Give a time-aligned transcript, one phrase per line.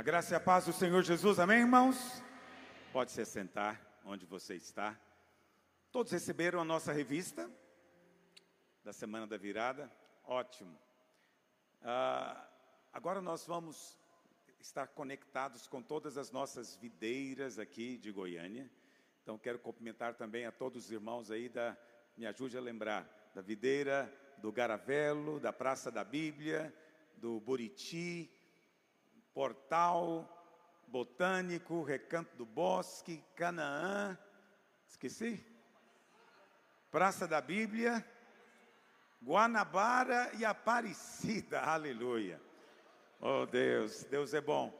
[0.00, 2.22] A graça e a paz do Senhor Jesus, amém, irmãos?
[2.90, 4.98] Pode se sentar onde você está.
[5.92, 7.50] Todos receberam a nossa revista
[8.82, 9.92] da Semana da Virada?
[10.24, 10.74] Ótimo.
[11.82, 12.48] Ah,
[12.90, 13.94] agora nós vamos
[14.58, 18.70] estar conectados com todas as nossas videiras aqui de Goiânia.
[19.22, 21.76] Então quero cumprimentar também a todos os irmãos aí da,
[22.16, 26.74] me ajude a lembrar, da videira do Garavelo, da Praça da Bíblia,
[27.18, 28.30] do Buriti,
[29.34, 30.28] Portal,
[30.86, 34.18] Botânico, Recanto do Bosque, Canaã,
[34.88, 35.44] esqueci?
[36.90, 38.04] Praça da Bíblia,
[39.22, 42.40] Guanabara e Aparecida, aleluia.
[43.20, 44.72] Oh Deus, Deus é bom.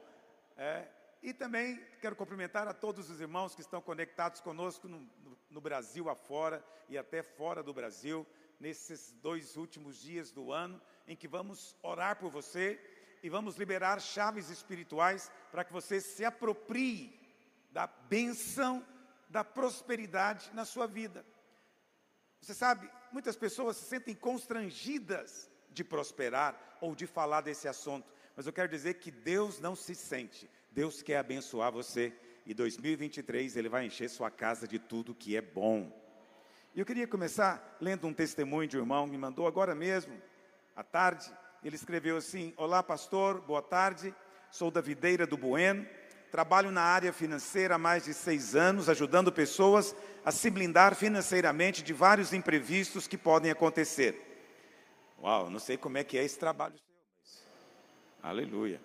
[0.57, 0.87] É,
[1.23, 5.61] e também quero cumprimentar a todos os irmãos que estão conectados conosco no, no, no
[5.61, 8.27] Brasil afora e até fora do Brasil,
[8.59, 12.79] nesses dois últimos dias do ano, em que vamos orar por você
[13.23, 17.19] e vamos liberar chaves espirituais para que você se aproprie
[17.71, 18.85] da bênção,
[19.29, 21.25] da prosperidade na sua vida.
[22.41, 28.47] Você sabe, muitas pessoas se sentem constrangidas de prosperar ou de falar desse assunto, mas
[28.47, 30.49] eu quero dizer que Deus não se sente.
[30.71, 32.13] Deus quer abençoar você
[32.45, 35.91] e 2023 ele vai encher sua casa de tudo que é bom.
[36.73, 40.19] E eu queria começar lendo um testemunho de um irmão que me mandou agora mesmo,
[40.75, 41.31] à tarde.
[41.63, 44.15] Ele escreveu assim: Olá, pastor, boa tarde.
[44.49, 45.85] Sou da Videira do Bueno.
[46.31, 49.95] Trabalho na área financeira há mais de seis anos, ajudando pessoas
[50.25, 54.19] a se blindar financeiramente de vários imprevistos que podem acontecer.
[55.21, 56.73] Uau, não sei como é que é esse trabalho
[57.23, 57.43] seu.
[58.23, 58.81] Aleluia.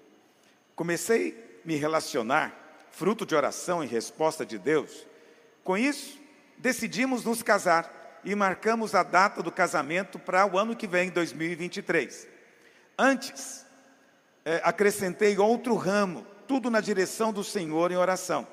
[0.75, 5.07] Comecei a me relacionar, fruto de oração e resposta de Deus.
[5.65, 6.19] Com isso,
[6.59, 12.36] decidimos nos casar e marcamos a data do casamento para o ano que vem, 2023.
[12.99, 13.67] Antes,
[14.45, 18.47] é, acrescentei outro ramo, tudo na direção do Senhor em oração.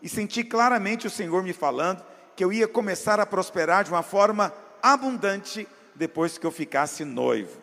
[0.00, 2.04] E senti claramente o Senhor me falando
[2.36, 7.60] que eu ia começar a prosperar de uma forma abundante depois que eu ficasse noivo.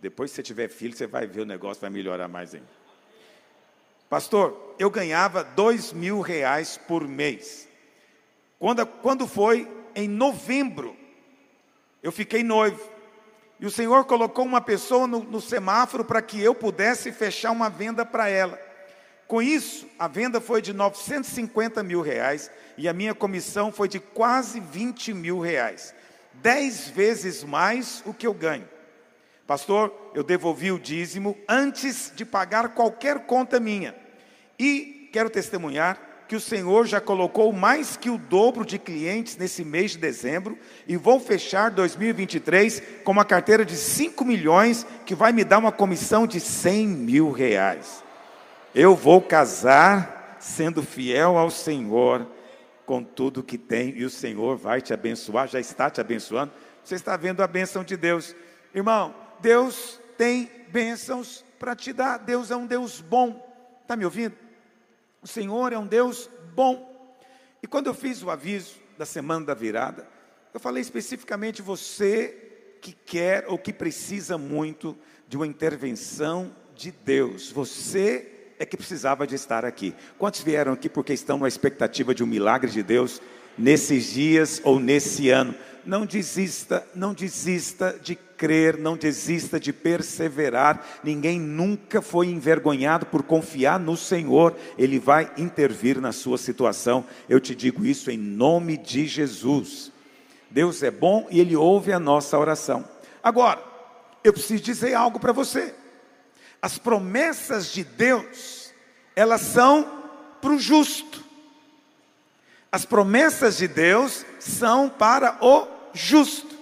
[0.00, 2.68] Depois, se você tiver filho, você vai ver o negócio vai melhorar mais ainda.
[4.08, 7.68] Pastor, eu ganhava dois mil reais por mês.
[8.58, 10.96] Quando, quando foi em novembro,
[12.02, 12.93] eu fiquei noivo.
[13.58, 17.70] E o Senhor colocou uma pessoa no, no semáforo para que eu pudesse fechar uma
[17.70, 18.58] venda para ela.
[19.26, 23.98] Com isso, a venda foi de 950 mil reais e a minha comissão foi de
[23.98, 25.94] quase 20 mil reais.
[26.34, 28.68] Dez vezes mais o que eu ganho.
[29.46, 33.94] Pastor, eu devolvi o dízimo antes de pagar qualquer conta minha.
[34.58, 35.98] E quero testemunhar
[36.28, 40.58] que o Senhor já colocou mais que o dobro de clientes nesse mês de dezembro
[40.86, 45.72] e vou fechar 2023 com uma carteira de 5 milhões que vai me dar uma
[45.72, 48.02] comissão de 100 mil reais.
[48.74, 52.26] Eu vou casar sendo fiel ao Senhor
[52.86, 56.52] com tudo que tem e o Senhor vai te abençoar, já está te abençoando.
[56.82, 58.34] Você está vendo a bênção de Deus.
[58.74, 62.18] Irmão, Deus tem bênçãos para te dar.
[62.18, 63.42] Deus é um Deus bom.
[63.82, 64.43] Está me ouvindo?
[65.24, 67.18] O Senhor é um Deus bom.
[67.62, 70.06] E quando eu fiz o aviso da semana da virada,
[70.52, 74.94] eu falei especificamente você que quer ou que precisa muito
[75.26, 77.50] de uma intervenção de Deus.
[77.50, 79.94] Você é que precisava de estar aqui.
[80.18, 83.18] Quantos vieram aqui porque estão na expectativa de um milagre de Deus
[83.56, 85.54] nesses dias ou nesse ano?
[85.84, 90.84] Não desista, não desista de crer, não desista de perseverar.
[91.02, 94.56] Ninguém nunca foi envergonhado por confiar no Senhor.
[94.78, 97.04] Ele vai intervir na sua situação.
[97.28, 99.92] Eu te digo isso em nome de Jesus.
[100.50, 102.88] Deus é bom e ele ouve a nossa oração.
[103.22, 103.62] Agora,
[104.22, 105.74] eu preciso dizer algo para você.
[106.62, 108.72] As promessas de Deus,
[109.16, 110.02] elas são
[110.40, 111.23] para o justo.
[112.74, 116.58] As promessas de Deus são para o justo.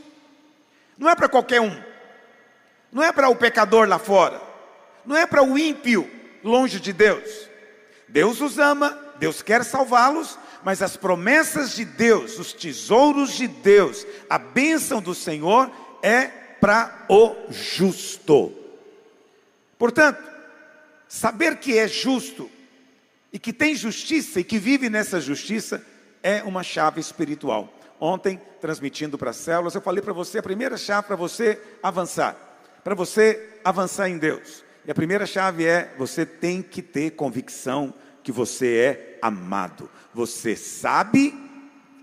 [0.98, 1.74] Não é para qualquer um.
[2.92, 4.38] Não é para o pecador lá fora.
[5.06, 6.06] Não é para o ímpio
[6.44, 7.48] longe de Deus.
[8.06, 14.06] Deus os ama, Deus quer salvá-los, mas as promessas de Deus, os tesouros de Deus,
[14.28, 15.70] a bênção do Senhor
[16.02, 16.26] é
[16.60, 18.52] para o justo.
[19.78, 20.22] Portanto,
[21.08, 22.50] saber que é justo
[23.32, 25.82] e que tem justiça e que vive nessa justiça
[26.22, 27.72] é uma chave espiritual.
[28.00, 32.36] Ontem, transmitindo para as células, eu falei para você a primeira chave para você avançar,
[32.82, 34.64] para você avançar em Deus.
[34.84, 39.88] E a primeira chave é: você tem que ter convicção que você é amado.
[40.12, 41.34] Você sabe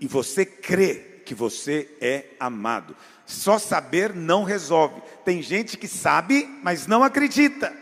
[0.00, 2.96] e você crê que você é amado.
[3.26, 5.02] Só saber não resolve.
[5.24, 7.72] Tem gente que sabe, mas não acredita.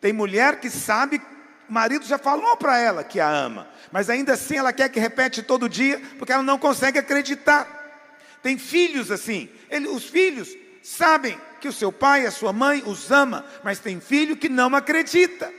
[0.00, 1.20] Tem mulher que sabe,
[1.70, 5.42] marido já falou para ela que a ama, mas ainda assim ela quer que repete
[5.42, 7.78] todo dia, porque ela não consegue acreditar.
[8.42, 13.10] Tem filhos assim, ele, os filhos sabem que o seu pai, a sua mãe os
[13.10, 15.52] ama, mas tem filho que não acredita.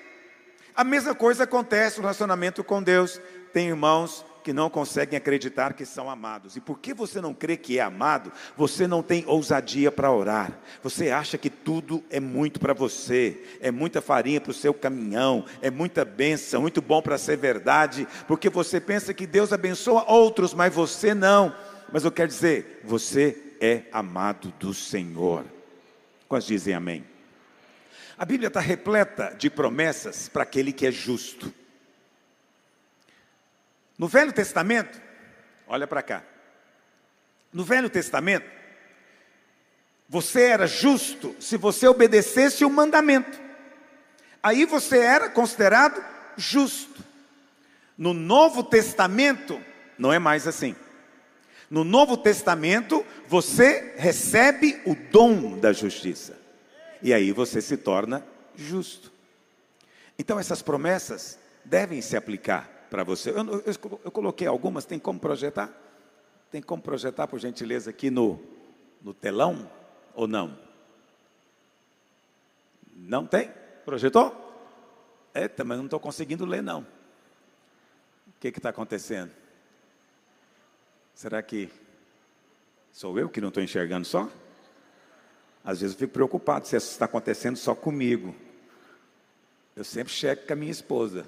[0.75, 3.21] A mesma coisa acontece no relacionamento com Deus.
[3.53, 6.55] Tem irmãos que não conseguem acreditar que são amados.
[6.55, 10.59] E porque você não crê que é amado, você não tem ousadia para orar.
[10.83, 15.45] Você acha que tudo é muito para você, é muita farinha para o seu caminhão,
[15.61, 20.53] é muita bênção, muito bom para ser verdade, porque você pensa que Deus abençoa outros,
[20.53, 21.55] mas você não.
[21.91, 25.45] Mas eu quero dizer, você é amado do Senhor.
[26.27, 27.03] Quantos dizem amém?
[28.17, 31.51] A Bíblia está repleta de promessas para aquele que é justo.
[34.01, 34.99] No Velho Testamento,
[35.67, 36.23] olha para cá.
[37.53, 38.49] No Velho Testamento,
[40.09, 43.39] você era justo se você obedecesse o mandamento.
[44.41, 46.03] Aí você era considerado
[46.35, 47.05] justo.
[47.95, 49.61] No Novo Testamento,
[49.99, 50.75] não é mais assim.
[51.69, 56.39] No Novo Testamento, você recebe o dom da justiça.
[57.03, 58.25] E aí você se torna
[58.55, 59.11] justo.
[60.17, 63.29] Então essas promessas devem se aplicar para você.
[63.31, 65.71] Eu, eu, eu, coloquei algumas, tem como projetar?
[66.51, 68.37] Tem como projetar, por gentileza, aqui no,
[69.01, 69.71] no telão
[70.13, 70.59] ou não?
[72.93, 73.49] Não tem?
[73.85, 74.35] Projetou?
[75.33, 76.81] É, mas não estou conseguindo ler, não.
[78.27, 79.31] O que está acontecendo?
[81.15, 81.69] Será que
[82.91, 84.29] sou eu que não estou enxergando só?
[85.63, 88.35] Às vezes eu fico preocupado se isso está acontecendo só comigo.
[89.77, 91.25] Eu sempre checo com a minha esposa.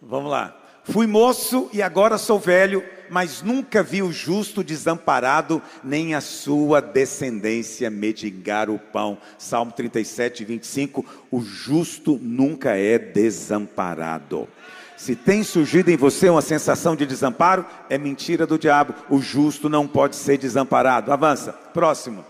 [0.00, 0.61] Vamos lá.
[0.84, 6.80] Fui moço e agora sou velho, mas nunca vi o justo desamparado, nem a sua
[6.80, 9.16] descendência medigar o pão.
[9.38, 11.04] Salmo 37, 25.
[11.30, 14.48] O justo nunca é desamparado.
[14.96, 18.94] Se tem surgido em você uma sensação de desamparo, é mentira do diabo.
[19.08, 21.12] O justo não pode ser desamparado.
[21.12, 21.52] Avança.
[21.52, 22.24] Próximo.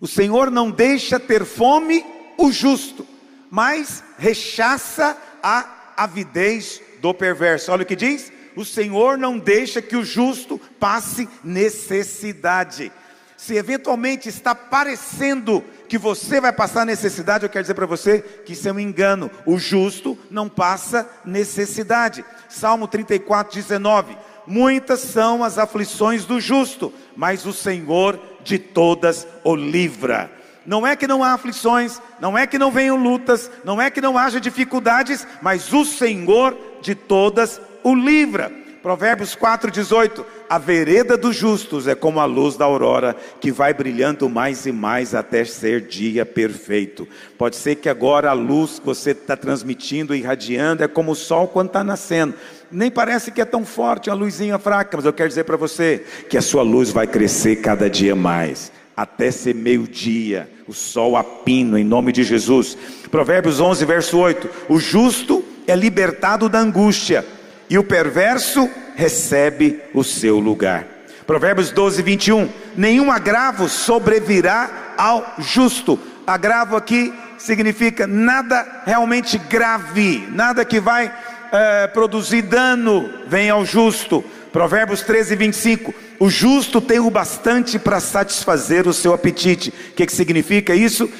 [0.00, 2.04] O Senhor não deixa ter fome
[2.36, 3.06] o justo,
[3.50, 7.72] mas rechaça a avidez do perverso.
[7.72, 12.90] Olha o que diz: o Senhor não deixa que o justo passe necessidade.
[13.36, 18.52] Se eventualmente está parecendo que você vai passar necessidade, eu quero dizer para você que
[18.52, 19.30] isso é um engano.
[19.46, 22.24] O justo não passa necessidade.
[22.48, 24.18] Salmo 34, 19.
[24.44, 30.30] Muitas são as aflições do justo, mas o Senhor de todas o livra.
[30.66, 34.00] Não é que não há aflições, não é que não venham lutas, não é que
[34.00, 38.50] não haja dificuldades, mas o Senhor de todas o livra.
[38.82, 44.28] Provérbios 4,18: A vereda dos justos é como a luz da aurora, que vai brilhando
[44.28, 47.06] mais e mais até ser dia perfeito.
[47.36, 51.48] Pode ser que agora a luz que você está transmitindo, irradiando, é como o sol
[51.48, 52.34] quando está nascendo.
[52.70, 56.04] Nem parece que é tão forte, uma luzinha fraca, mas eu quero dizer para você
[56.28, 61.22] que a sua luz vai crescer cada dia mais até ser meio-dia, o sol a
[61.22, 62.76] pino, em nome de Jesus.
[63.12, 67.24] Provérbios 11, verso 8: O justo é libertado da angústia,
[67.70, 70.86] e o perverso recebe o seu lugar.
[71.26, 72.48] Provérbios 12, 21.
[72.74, 76.00] Nenhum agravo sobrevirá ao justo.
[76.26, 81.12] Agravo aqui significa nada realmente grave, nada que vai
[81.52, 84.24] é, produzir dano, vem ao justo.
[84.50, 85.94] Provérbios 13, 25.
[86.18, 89.68] O justo tem o bastante para satisfazer o seu apetite.
[89.90, 91.10] O que, que significa isso?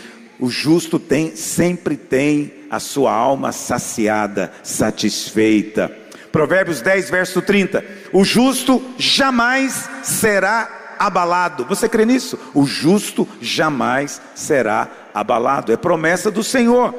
[0.41, 5.91] O justo tem, sempre tem a sua alma saciada, satisfeita.
[6.31, 7.85] Provérbios 10, verso 30.
[8.13, 11.65] O justo jamais será abalado.
[11.65, 12.39] Você crê nisso?
[12.55, 15.73] O justo jamais será abalado.
[15.73, 16.93] É promessa do Senhor.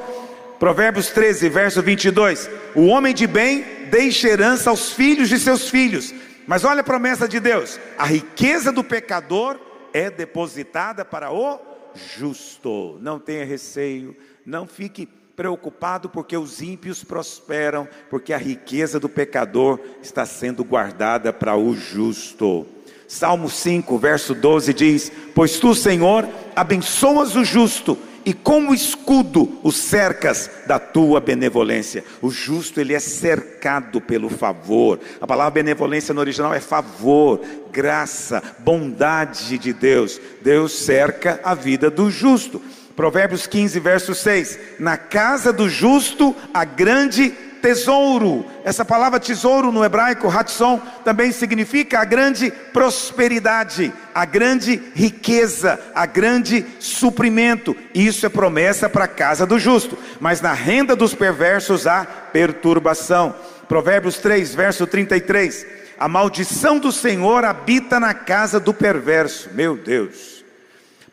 [0.58, 2.50] Provérbios 13, verso 22.
[2.74, 6.12] O homem de bem deixa herança aos filhos de seus filhos.
[6.46, 9.58] Mas olha a promessa de Deus: a riqueza do pecador
[9.92, 11.58] é depositada para o
[11.94, 12.98] justo.
[13.00, 15.08] Não tenha receio, não fique
[15.40, 21.74] preocupado porque os ímpios prosperam, porque a riqueza do pecador está sendo guardada para o
[21.74, 22.66] justo.
[23.08, 29.72] Salmo 5, verso 12 diz: Pois tu, Senhor, abençoas o justo e como escudo o
[29.72, 32.04] cercas da tua benevolência.
[32.20, 35.00] O justo ele é cercado pelo favor.
[35.22, 37.40] A palavra benevolência no original é favor,
[37.72, 40.20] graça, bondade de Deus.
[40.42, 42.60] Deus cerca a vida do justo.
[42.96, 48.44] Provérbios 15, verso 6: Na casa do justo há grande tesouro.
[48.64, 56.06] Essa palavra tesouro no hebraico, Hatson, também significa a grande prosperidade, a grande riqueza, a
[56.06, 57.76] grande suprimento.
[57.94, 63.34] Isso é promessa para a casa do justo, mas na renda dos perversos há perturbação.
[63.68, 65.66] Provérbios 3, verso 33.
[65.98, 69.50] A maldição do Senhor habita na casa do perverso.
[69.52, 70.44] Meu Deus.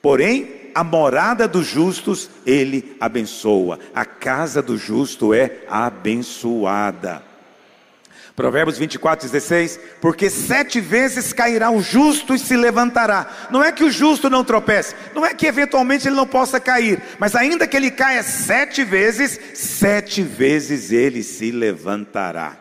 [0.02, 7.24] Porém, a morada dos justos ele abençoa, a casa do justo é abençoada.
[8.36, 13.48] Provérbios 24, 16: Porque sete vezes cairá o justo e se levantará.
[13.50, 17.02] Não é que o justo não tropece, não é que eventualmente ele não possa cair,
[17.18, 22.56] mas ainda que ele caia sete vezes, sete vezes ele se levantará.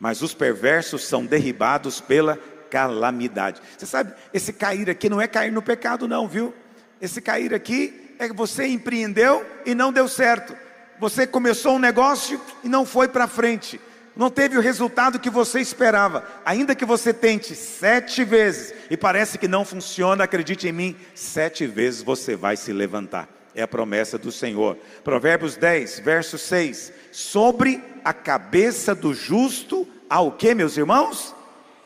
[0.00, 2.38] Mas os perversos são derribados pela
[2.70, 3.60] calamidade.
[3.76, 6.54] Você sabe, esse cair aqui não é cair no pecado, não, viu?
[7.00, 10.56] Esse cair aqui é que você empreendeu e não deu certo.
[10.98, 13.80] Você começou um negócio e não foi para frente.
[14.16, 16.26] Não teve o resultado que você esperava.
[16.44, 21.66] Ainda que você tente sete vezes e parece que não funciona, acredite em mim, sete
[21.68, 23.28] vezes você vai se levantar.
[23.54, 24.76] É a promessa do Senhor.
[25.04, 26.92] Provérbios 10, verso 6.
[27.12, 31.32] Sobre a cabeça do justo há o que, meus irmãos?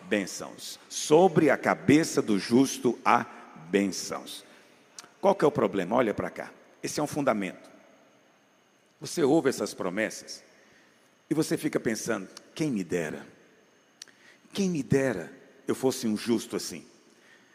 [0.09, 0.81] Bênçãos.
[0.89, 3.27] Sobre a cabeça do justo há
[3.69, 4.43] bênçãos.
[5.23, 5.95] Qual que é o problema?
[5.95, 6.51] Olha para cá.
[6.83, 7.71] Esse é um fundamento.
[9.01, 10.43] Você ouve essas promessas
[11.31, 13.25] e você fica pensando: quem me dera?
[14.53, 15.33] Quem me dera
[15.67, 16.85] eu fosse um justo assim?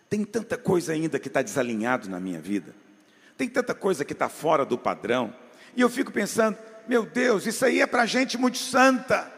[0.09, 2.73] Tem tanta coisa ainda que está desalinhado na minha vida.
[3.37, 5.35] Tem tanta coisa que está fora do padrão.
[5.75, 6.57] E eu fico pensando:
[6.87, 9.29] meu Deus, isso aí é para gente muito santa.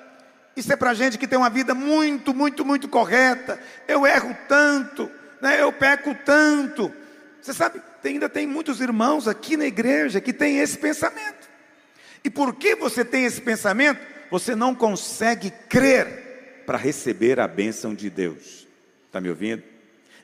[0.55, 3.59] Isso é para gente que tem uma vida muito, muito, muito correta.
[3.87, 5.09] Eu erro tanto,
[5.41, 5.63] né?
[5.63, 6.93] eu peco tanto.
[7.41, 11.49] Você sabe, tem, ainda tem muitos irmãos aqui na igreja que têm esse pensamento.
[12.23, 13.99] E por que você tem esse pensamento?
[14.31, 18.67] Você não consegue crer para receber a bênção de Deus.
[19.07, 19.63] Está me ouvindo?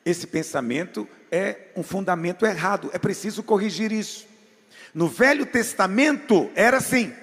[0.05, 4.27] Esse pensamento é um fundamento errado, é preciso corrigir isso.
[4.93, 7.13] No Velho Testamento era assim: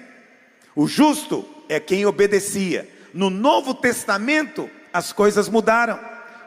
[0.75, 2.89] o justo é quem obedecia.
[3.13, 5.99] No Novo Testamento as coisas mudaram.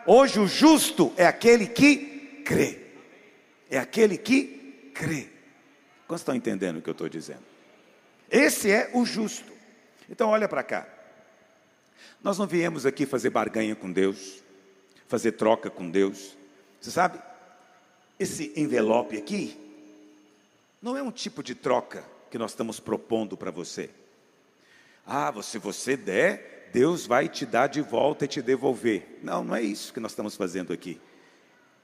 [0.07, 2.86] Hoje o justo é aquele que crê
[3.71, 5.29] é aquele que crê.
[6.07, 7.43] Quantos estão entendendo o que eu estou dizendo?
[8.31, 9.53] Esse é o justo.
[10.09, 10.87] Então, olha para cá.
[12.23, 14.43] Nós não viemos aqui fazer barganha com Deus,
[15.09, 16.37] fazer troca com Deus.
[16.81, 17.21] Você sabe,
[18.19, 19.59] esse envelope aqui
[20.81, 23.91] não é um tipo de troca que nós estamos propondo para você.
[25.07, 29.19] Ah, se você der, Deus vai te dar de volta e te devolver.
[29.23, 31.01] Não, não é isso que nós estamos fazendo aqui.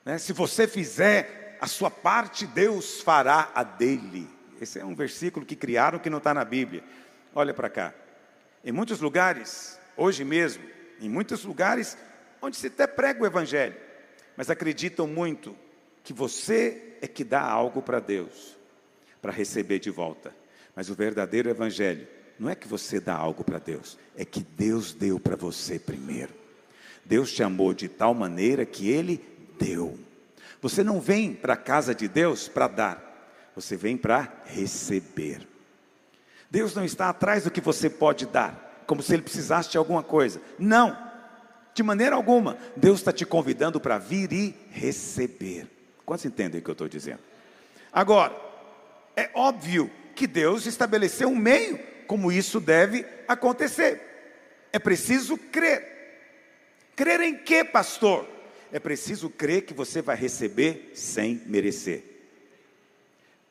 [0.05, 0.19] Né?
[0.19, 4.29] Se você fizer a sua parte Deus fará a dele.
[4.61, 6.83] Esse é um versículo que criaram que não está na Bíblia.
[7.33, 7.95] Olha para cá.
[8.65, 10.65] Em muitos lugares, hoje mesmo,
[11.01, 11.97] em muitos lugares
[12.43, 13.77] onde se até prega o Evangelho,
[14.37, 15.57] mas acreditam muito
[16.03, 18.57] que você é que dá algo para Deus,
[19.21, 20.35] para receber de volta.
[20.75, 22.09] Mas o verdadeiro Evangelho
[22.41, 26.35] não é que você dá algo para Deus, é que Deus deu para você primeiro.
[27.05, 29.25] Deus te amou de tal maneira que Ele
[29.61, 29.97] deu.
[30.63, 35.47] Você não vem para a casa de Deus para dar, você vem para receber.
[36.49, 40.05] Deus não está atrás do que você pode dar, como se Ele precisasse de alguma
[40.05, 40.41] coisa.
[40.59, 40.97] Não,
[41.75, 42.57] de maneira alguma.
[42.77, 45.67] Deus está te convidando para vir e receber.
[46.07, 47.21] Quantos entendem o que eu estou dizendo?
[47.93, 48.35] Agora,
[49.17, 54.01] é óbvio que Deus estabeleceu um meio como isso deve acontecer.
[54.73, 55.91] É preciso crer.
[56.95, 58.29] Crer em quê, pastor?
[58.73, 62.03] É preciso crer que você vai receber sem merecer.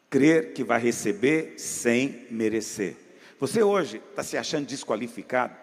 [0.10, 2.96] Crer que vai receber sem merecer.
[3.40, 5.56] Você hoje está se achando desqualificado?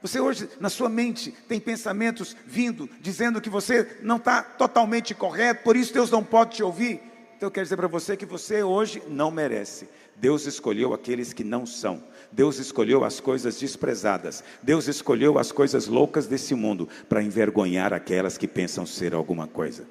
[0.00, 5.64] Você hoje, na sua mente, tem pensamentos vindo, dizendo que você não está totalmente correto,
[5.64, 7.00] por isso Deus não pode te ouvir?
[7.36, 9.88] Então eu quero dizer para você que você hoje não merece.
[10.16, 12.02] Deus escolheu aqueles que não são.
[12.30, 14.44] Deus escolheu as coisas desprezadas.
[14.62, 19.86] Deus escolheu as coisas loucas desse mundo para envergonhar aquelas que pensam ser alguma coisa.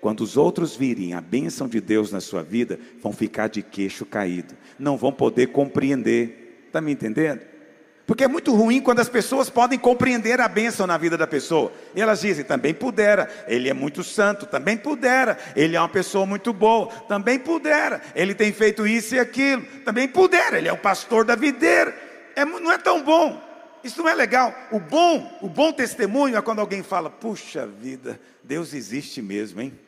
[0.00, 4.04] Quando os outros virem a bênção de Deus na sua vida, vão ficar de queixo
[4.04, 6.64] caído, não vão poder compreender.
[6.66, 7.51] Está me entendendo?
[8.06, 11.72] Porque é muito ruim quando as pessoas podem compreender a bênção na vida da pessoa.
[11.94, 16.26] E elas dizem, também pudera, ele é muito santo, também pudera, ele é uma pessoa
[16.26, 20.78] muito boa, também pudera, ele tem feito isso e aquilo, também pudera, ele é o
[20.78, 21.94] pastor da videira.
[22.34, 23.40] É, não é tão bom.
[23.84, 24.54] Isso não é legal.
[24.70, 29.78] O bom, o bom testemunho é quando alguém fala: "Puxa vida, Deus existe mesmo, hein?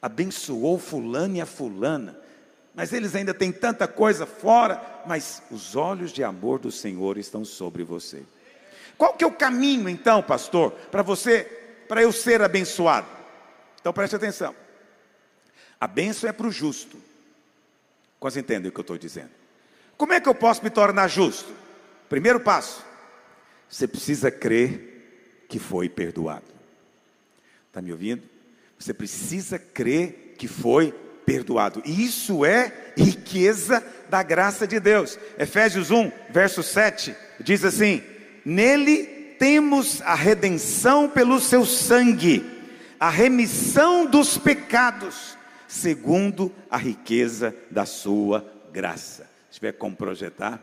[0.00, 2.18] Abençoou fulano e a fulana.
[2.78, 7.44] Mas eles ainda têm tanta coisa fora, mas os olhos de amor do Senhor estão
[7.44, 8.22] sobre você.
[8.96, 11.40] Qual que é o caminho então, pastor, para você,
[11.88, 13.08] para eu ser abençoado?
[13.80, 14.54] Então preste atenção.
[15.80, 16.96] A bênção é para o justo.
[18.20, 19.30] Quase entendem o que eu estou dizendo.
[19.96, 21.52] Como é que eu posso me tornar justo?
[22.08, 22.84] Primeiro passo,
[23.68, 26.46] você precisa crer que foi perdoado.
[27.66, 28.22] Está me ouvindo?
[28.78, 30.94] Você precisa crer que foi
[31.28, 31.82] perdoado.
[31.84, 35.18] E isso é riqueza da graça de Deus.
[35.38, 38.02] Efésios 1, verso 7, diz assim:
[38.46, 42.42] Nele temos a redenção pelo seu sangue,
[42.98, 45.36] a remissão dos pecados,
[45.68, 49.28] segundo a riqueza da sua graça.
[49.50, 50.58] Se tiver como projetar,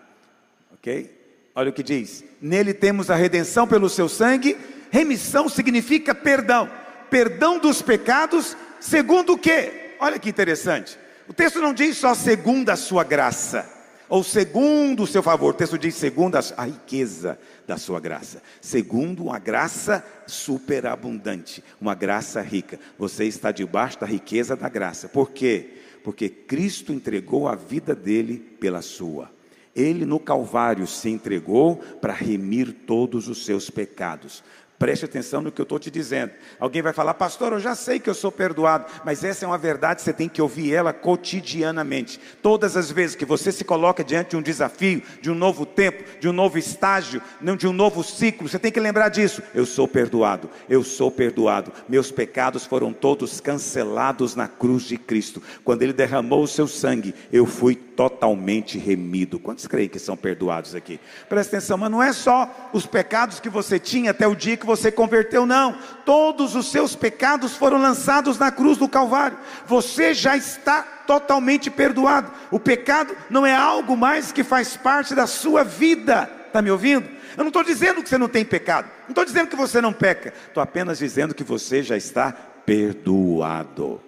[0.73, 1.15] ok?
[1.53, 4.57] Olha o que diz: Nele temos a redenção pelo seu sangue,
[4.89, 6.67] remissão significa perdão,
[7.11, 9.84] perdão dos pecados, segundo o que?
[9.99, 10.97] Olha que interessante.
[11.27, 13.67] O texto não diz só segundo a sua graça,
[14.07, 15.51] ou segundo o seu favor.
[15.51, 18.41] O texto diz segundo a riqueza da sua graça.
[18.61, 22.79] Segundo uma graça superabundante, uma graça rica.
[22.97, 25.07] Você está debaixo da riqueza da graça.
[25.07, 25.79] Por quê?
[26.03, 29.31] Porque Cristo entregou a vida dele pela sua.
[29.75, 34.43] Ele no Calvário se entregou para remir todos os seus pecados.
[34.77, 36.31] Preste atenção no que eu estou te dizendo.
[36.59, 39.57] Alguém vai falar, pastor, eu já sei que eu sou perdoado, mas essa é uma
[39.57, 42.19] verdade, você tem que ouvir ela cotidianamente.
[42.41, 46.03] Todas as vezes que você se coloca diante de um desafio, de um novo tempo,
[46.19, 47.21] de um novo estágio,
[47.57, 49.41] de um novo ciclo, você tem que lembrar disso.
[49.53, 51.71] Eu sou perdoado, eu sou perdoado.
[51.87, 55.41] Meus pecados foram todos cancelados na cruz de Cristo.
[55.63, 59.39] Quando Ele derramou o seu sangue, eu fui totalmente remido.
[59.39, 60.99] Quantos creem que são perdoados aqui?
[61.29, 64.64] Presta atenção, mas não é só os pecados que você tinha até o dia que
[64.65, 65.77] você converteu, não.
[66.05, 69.37] Todos os seus pecados foram lançados na cruz do Calvário.
[69.65, 72.31] Você já está totalmente perdoado.
[72.51, 76.29] O pecado não é algo mais que faz parte da sua vida.
[76.47, 77.07] Está me ouvindo?
[77.37, 79.91] Eu não estou dizendo que você não tem pecado, não estou dizendo que você não
[79.91, 84.01] peca, estou apenas dizendo que você já está perdoado.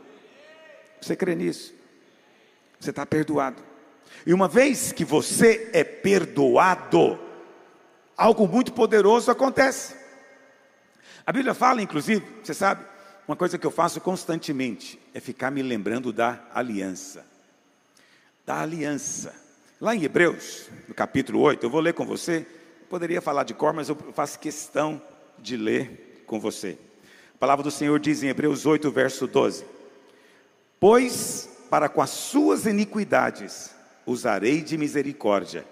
[1.02, 1.74] Você crê nisso?
[2.80, 3.62] Você está perdoado.
[4.26, 7.20] E uma vez que você é perdoado,
[8.16, 9.96] algo muito poderoso acontece.
[11.28, 12.86] A Bíblia fala, inclusive, você sabe,
[13.28, 17.26] uma coisa que eu faço constantemente é ficar me lembrando da aliança.
[18.46, 19.36] Da aliança.
[19.82, 22.48] Lá em Hebreus, no capítulo 8, eu vou ler com você.
[22.90, 25.02] Poderia falar de cor, mas eu faço questão
[25.38, 26.78] de ler com você.
[27.36, 29.66] A palavra do Senhor diz em Hebreus 8, verso 12:
[30.80, 35.66] Pois para com as suas iniquidades usarei de misericórdia,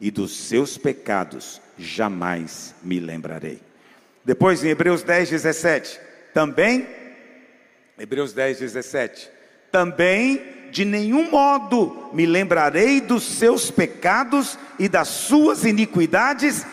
[0.00, 3.69] e dos seus pecados jamais me lembrarei.
[4.24, 6.00] Depois em Hebreus 10, 17,
[6.34, 6.86] também,
[7.98, 9.30] Hebreus 10, 17,
[9.70, 16.64] também de nenhum modo me lembrarei dos seus pecados e das suas iniquidades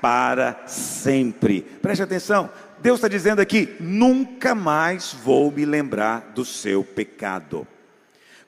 [0.00, 1.62] para sempre.
[1.62, 7.66] Preste atenção, Deus está dizendo aqui: nunca mais vou me lembrar do seu pecado.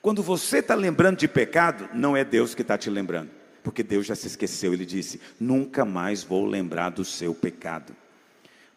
[0.01, 3.29] Quando você está lembrando de pecado, não é Deus que está te lembrando,
[3.63, 4.73] porque Deus já se esqueceu.
[4.73, 7.93] Ele disse: Nunca mais vou lembrar do seu pecado.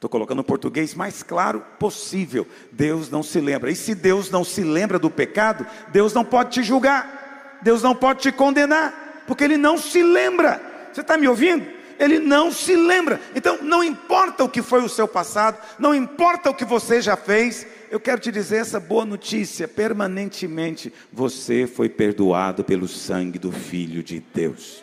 [0.03, 2.45] Estou colocando o português mais claro possível.
[2.73, 3.71] Deus não se lembra.
[3.71, 7.95] E se Deus não se lembra do pecado, Deus não pode te julgar, Deus não
[7.95, 10.61] pode te condenar, porque Ele não se lembra.
[10.93, 11.65] Você está me ouvindo?
[12.01, 13.21] Ele não se lembra.
[13.33, 17.17] Então, não importa o que foi o seu passado, não importa o que você já
[17.17, 23.53] fez, eu quero te dizer essa boa notícia: permanentemente você foi perdoado pelo sangue do
[23.53, 24.83] Filho de Deus.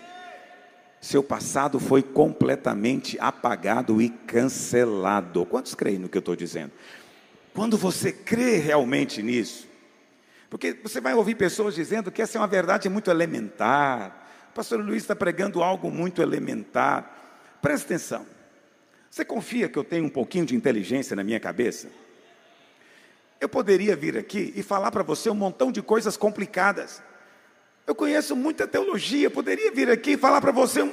[1.01, 5.45] Seu passado foi completamente apagado e cancelado.
[5.45, 6.71] Quantos creem no que eu estou dizendo?
[7.53, 9.67] Quando você crê realmente nisso,
[10.49, 14.27] porque você vai ouvir pessoas dizendo que essa é uma verdade muito elementar.
[14.51, 17.57] O pastor Luiz está pregando algo muito elementar.
[17.61, 18.25] Presta atenção.
[19.09, 21.89] Você confia que eu tenho um pouquinho de inteligência na minha cabeça?
[23.39, 27.01] Eu poderia vir aqui e falar para você um montão de coisas complicadas.
[27.89, 30.91] Eu conheço muita teologia, poderia vir aqui falar para você, um,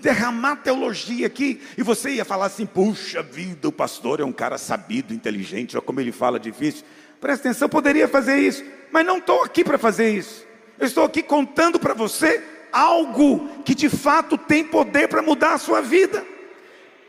[0.00, 4.56] derramar teologia aqui, e você ia falar assim: puxa vida, o pastor é um cara
[4.56, 6.82] sabido, inteligente, olha como ele fala difícil.
[7.20, 10.46] Presta atenção, poderia fazer isso, mas não estou aqui para fazer isso.
[10.78, 15.58] Eu estou aqui contando para você algo que de fato tem poder para mudar a
[15.58, 16.24] sua vida.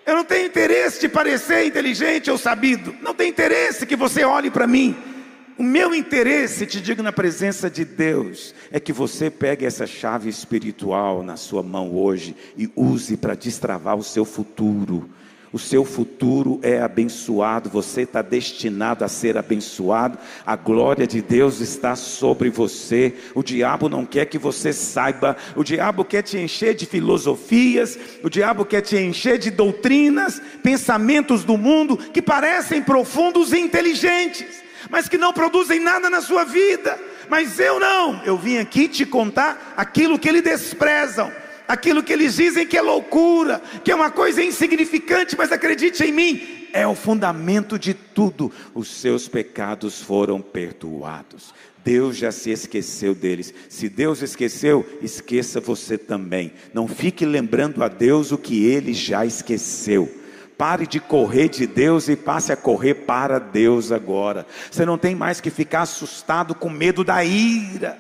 [0.06, 2.94] Eu não tenho interesse de parecer inteligente ou sabido.
[3.02, 5.11] Não tenho interesse que você olhe para mim.
[5.58, 10.30] O meu interesse, te digo na presença de Deus, é que você pegue essa chave
[10.30, 15.10] espiritual na sua mão hoje e use para destravar o seu futuro.
[15.54, 21.60] O seu futuro é abençoado, você está destinado a ser abençoado, a glória de Deus
[21.60, 23.14] está sobre você.
[23.36, 28.30] O diabo não quer que você saiba, o diabo quer te encher de filosofias, o
[28.30, 35.08] diabo quer te encher de doutrinas, pensamentos do mundo que parecem profundos e inteligentes, mas
[35.08, 36.98] que não produzem nada na sua vida.
[37.30, 41.32] Mas eu não, eu vim aqui te contar aquilo que eles desprezam
[41.68, 46.12] aquilo que eles dizem que é loucura, que é uma coisa insignificante, mas acredite em
[46.12, 48.52] mim, é o fundamento de tudo.
[48.74, 51.54] Os seus pecados foram perdoados.
[51.84, 53.54] Deus já se esqueceu deles.
[53.70, 56.54] Se Deus esqueceu, esqueça você também.
[56.74, 60.21] Não fique lembrando a Deus o que ele já esqueceu.
[60.62, 64.46] Pare de correr de Deus e passe a correr para Deus agora.
[64.70, 68.00] Você não tem mais que ficar assustado com medo da ira.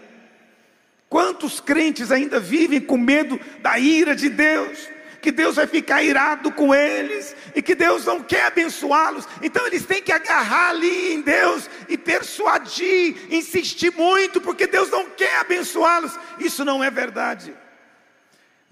[1.09, 4.77] Quantos crentes ainda vivem com medo da ira de Deus?
[5.23, 9.27] Que Deus vai ficar irado com eles e que Deus não quer abençoá-los.
[9.41, 15.07] Então eles têm que agarrar ali em Deus e persuadir, insistir muito, porque Deus não
[15.09, 16.15] quer abençoá-los.
[16.37, 17.55] Isso não é verdade.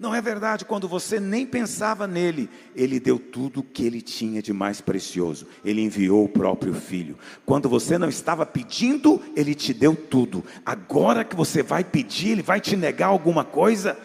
[0.00, 4.40] Não é verdade, quando você nem pensava nele, ele deu tudo o que ele tinha
[4.40, 5.46] de mais precioso.
[5.62, 7.18] Ele enviou o próprio filho.
[7.44, 10.42] Quando você não estava pedindo, ele te deu tudo.
[10.64, 13.98] Agora que você vai pedir, ele vai te negar alguma coisa?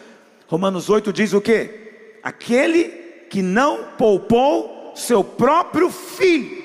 [0.46, 2.18] Romanos 8 diz o quê?
[2.22, 2.90] Aquele
[3.30, 6.62] que não poupou seu próprio filho,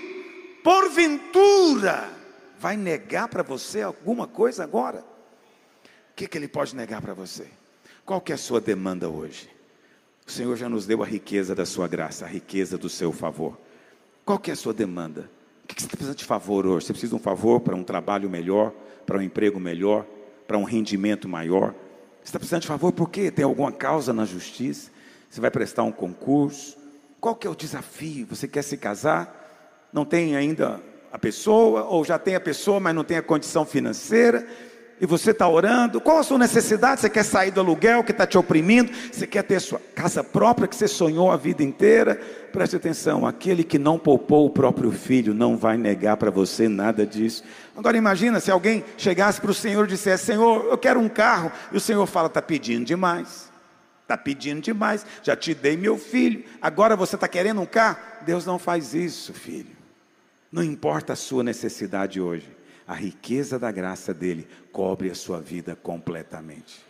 [0.61, 2.09] porventura,
[2.59, 5.05] vai negar para você alguma coisa agora?
[6.11, 7.60] O que, que ele pode negar para você?
[8.05, 9.49] Qual que é a sua demanda hoje?
[10.25, 13.57] O Senhor já nos deu a riqueza da sua graça, a riqueza do seu favor.
[14.25, 15.29] Qual que é a sua demanda?
[15.63, 16.85] O que você está precisando de favor hoje?
[16.85, 18.71] Você precisa de um favor para um trabalho melhor,
[19.05, 20.05] para um emprego melhor,
[20.47, 21.73] para um rendimento maior?
[22.21, 23.31] Você está precisando de favor por quê?
[23.31, 24.91] Tem alguma causa na justiça?
[25.29, 26.77] Você vai prestar um concurso?
[27.19, 28.25] Qual que é o desafio?
[28.27, 29.89] Você quer se casar?
[29.93, 33.65] Não tem ainda a pessoa, ou já tem a pessoa, mas não tem a condição
[33.65, 34.47] financeira?
[35.01, 37.01] E você está orando, qual a sua necessidade?
[37.01, 38.91] Você quer sair do aluguel que está te oprimindo?
[39.11, 42.21] Você quer ter sua casa própria que você sonhou a vida inteira?
[42.53, 47.03] Preste atenção: aquele que não poupou o próprio filho não vai negar para você nada
[47.03, 47.43] disso.
[47.75, 51.51] Agora imagina se alguém chegasse para o Senhor e dissesse: Senhor, eu quero um carro,
[51.71, 53.49] e o Senhor fala: está pedindo demais.
[54.03, 57.97] Está pedindo demais, já te dei meu filho, agora você está querendo um carro?
[58.23, 59.75] Deus não faz isso, filho.
[60.51, 62.60] Não importa a sua necessidade hoje
[62.91, 66.85] a riqueza da graça dele cobre a sua vida completamente.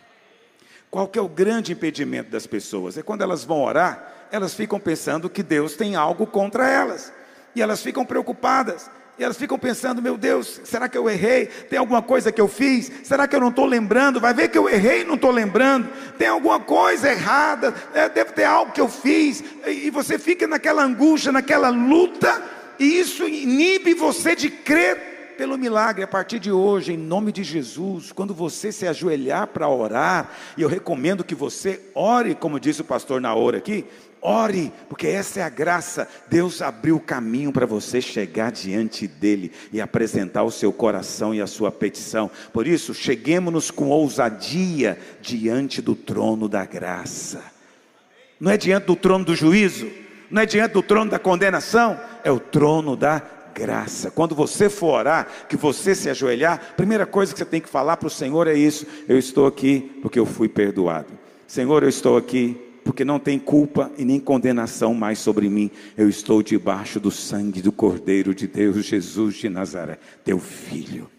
[0.89, 2.97] Qual que é o grande impedimento das pessoas?
[2.97, 7.13] É quando elas vão orar, elas ficam pensando que Deus tem algo contra elas.
[7.55, 8.89] E elas ficam preocupadas.
[9.19, 11.45] E elas ficam pensando: meu Deus, será que eu errei?
[11.45, 12.91] Tem alguma coisa que eu fiz?
[13.03, 14.19] Será que eu não estou lembrando?
[14.19, 15.87] Vai ver que eu errei e não estou lembrando.
[16.17, 17.75] Tem alguma coisa errada?
[17.93, 19.43] É, deve ter algo que eu fiz.
[19.67, 22.41] E você fica naquela angústia, naquela luta.
[22.79, 25.10] E isso inibe você de crer
[25.41, 28.11] pelo milagre a partir de hoje, em nome de Jesus.
[28.11, 32.85] Quando você se ajoelhar para orar, e eu recomendo que você ore, como disse o
[32.85, 33.83] pastor Naor aqui,
[34.21, 36.07] ore, porque essa é a graça.
[36.29, 41.41] Deus abriu o caminho para você chegar diante dele e apresentar o seu coração e
[41.41, 42.29] a sua petição.
[42.53, 47.43] Por isso, cheguemos-nos com ousadia diante do trono da graça.
[48.39, 49.89] Não é diante do trono do juízo,
[50.29, 54.09] não é diante do trono da condenação, é o trono da graça.
[54.11, 57.97] Quando você for orar, que você se ajoelhar, primeira coisa que você tem que falar
[57.97, 61.11] para o Senhor é isso: eu estou aqui porque eu fui perdoado.
[61.47, 65.69] Senhor, eu estou aqui porque não tem culpa e nem condenação mais sobre mim.
[65.97, 71.09] Eu estou debaixo do sangue do Cordeiro de Deus, Jesus de Nazaré, teu filho.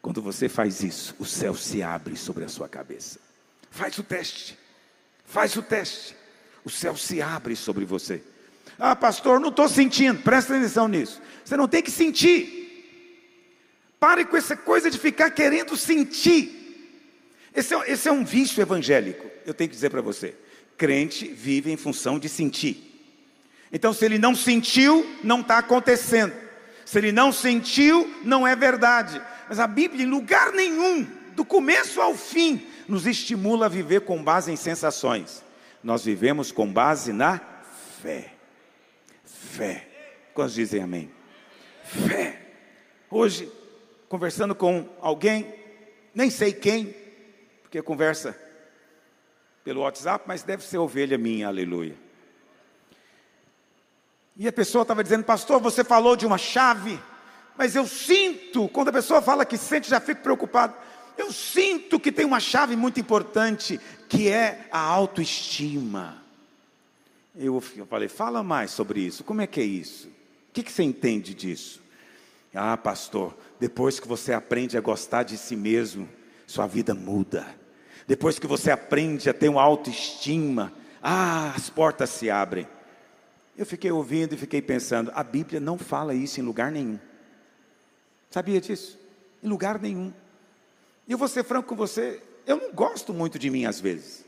[0.00, 3.18] Quando você faz isso, o céu se abre sobre a sua cabeça.
[3.70, 4.58] Faz o teste.
[5.24, 6.14] Faz o teste.
[6.64, 8.22] O céu se abre sobre você.
[8.78, 10.20] Ah, pastor, não estou sentindo.
[10.22, 11.20] Presta atenção nisso.
[11.44, 12.62] Você não tem que sentir.
[14.00, 16.60] Pare com essa coisa de ficar querendo sentir.
[17.54, 19.30] Esse é, esse é um vício evangélico.
[19.46, 20.34] Eu tenho que dizer para você:
[20.76, 22.90] crente vive em função de sentir.
[23.72, 26.32] Então, se ele não sentiu, não está acontecendo.
[26.84, 29.20] Se ele não sentiu, não é verdade.
[29.48, 34.22] Mas a Bíblia, em lugar nenhum, do começo ao fim, nos estimula a viver com
[34.22, 35.42] base em sensações.
[35.82, 37.40] Nós vivemos com base na
[38.02, 38.33] fé
[39.54, 39.86] fé.
[40.34, 41.10] Quantos dizem amém?
[41.84, 42.40] Fé.
[43.08, 43.50] Hoje,
[44.08, 45.54] conversando com alguém,
[46.12, 46.94] nem sei quem,
[47.62, 48.36] porque conversa
[49.62, 51.94] pelo WhatsApp, mas deve ser ovelha minha, aleluia.
[54.36, 57.00] E a pessoa estava dizendo, pastor, você falou de uma chave,
[57.56, 60.74] mas eu sinto, quando a pessoa fala que sente, já fico preocupado.
[61.16, 66.23] Eu sinto que tem uma chave muito importante, que é a autoestima.
[67.36, 70.06] Eu falei, fala mais sobre isso, como é que é isso?
[70.06, 71.82] O que, que você entende disso?
[72.54, 76.08] Ah, pastor, depois que você aprende a gostar de si mesmo,
[76.46, 77.44] sua vida muda.
[78.06, 82.68] Depois que você aprende a ter uma autoestima, ah, as portas se abrem.
[83.56, 86.98] Eu fiquei ouvindo e fiquei pensando, a Bíblia não fala isso em lugar nenhum.
[88.30, 88.98] Sabia disso?
[89.42, 90.12] Em lugar nenhum.
[91.08, 94.23] E eu vou ser franco com você, eu não gosto muito de mim às vezes.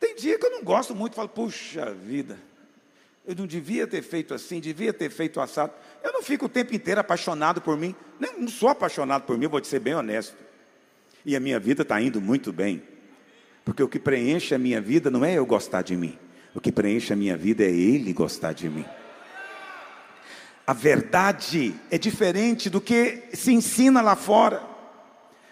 [0.00, 2.38] Tem dia que eu não gosto muito, falo, puxa vida,
[3.26, 5.72] eu não devia ter feito assim, devia ter feito assado.
[6.02, 9.46] Eu não fico o tempo inteiro apaixonado por mim, não, não sou apaixonado por mim,
[9.46, 10.34] vou te ser bem honesto.
[11.24, 12.82] E a minha vida está indo muito bem,
[13.62, 16.18] porque o que preenche a minha vida não é eu gostar de mim,
[16.54, 18.86] o que preenche a minha vida é Ele gostar de mim.
[20.66, 24.69] A verdade é diferente do que se ensina lá fora.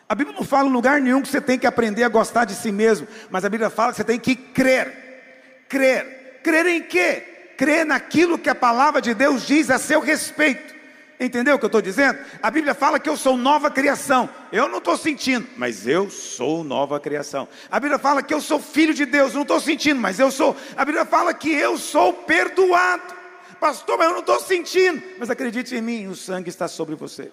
[0.08, 2.54] A Bíblia não fala em lugar nenhum que você tem que aprender a gostar de
[2.54, 5.66] si mesmo, mas a Bíblia fala que você tem que crer.
[5.68, 6.40] Crer.
[6.42, 7.52] Crer em quê?
[7.58, 10.78] Crer naquilo que a palavra de Deus diz a seu respeito.
[11.20, 12.18] Entendeu o que eu estou dizendo?
[12.42, 14.30] A Bíblia fala que eu sou nova criação.
[14.50, 17.46] Eu não estou sentindo, mas eu sou nova criação.
[17.70, 19.32] A Bíblia fala que eu sou filho de Deus.
[19.32, 20.56] Eu não estou sentindo, mas eu sou.
[20.74, 23.14] A Bíblia fala que eu sou perdoado.
[23.60, 25.02] Pastor, mas eu não estou sentindo.
[25.18, 27.30] Mas acredite em mim, o sangue está sobre você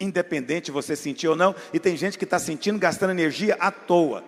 [0.00, 4.24] independente você sentir ou não, e tem gente que está sentindo, gastando energia à toa,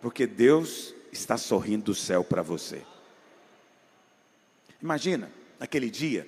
[0.00, 2.82] porque Deus está sorrindo do céu para você.
[4.82, 5.30] Imagina,
[5.60, 6.26] naquele dia,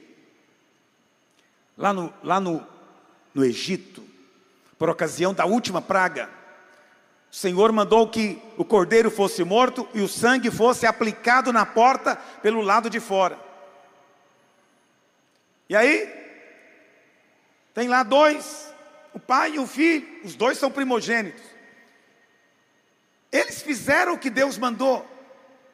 [1.76, 2.64] lá no, lá no,
[3.35, 4.04] no Egito,
[4.78, 6.30] por ocasião da última praga,
[7.33, 12.14] o Senhor mandou que o cordeiro fosse morto e o sangue fosse aplicado na porta
[12.40, 13.37] pelo lado de fora.
[15.68, 16.09] E aí,
[17.74, 18.72] tem lá dois
[19.14, 21.42] o pai e o filho, os dois são primogênitos.
[23.31, 25.09] Eles fizeram o que Deus mandou.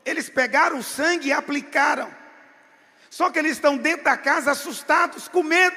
[0.05, 2.15] Eles pegaram o sangue e aplicaram.
[3.09, 5.77] Só que eles estão dentro da casa assustados, com medo.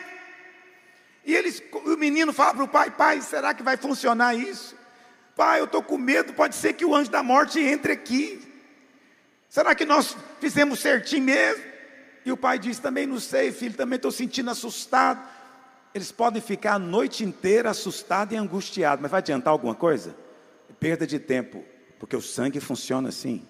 [1.26, 4.76] E eles, o menino fala para o pai: Pai, será que vai funcionar isso?
[5.36, 8.42] Pai, eu estou com medo, pode ser que o anjo da morte entre aqui.
[9.50, 11.64] Será que nós fizemos certinho mesmo?
[12.26, 15.28] E o pai diz: Também não sei, filho, também estou sentindo assustado.
[15.94, 20.16] Eles podem ficar a noite inteira assustados e angustiados, mas vai adiantar alguma coisa?
[20.80, 21.64] Perda de tempo,
[22.00, 23.44] porque o sangue funciona assim.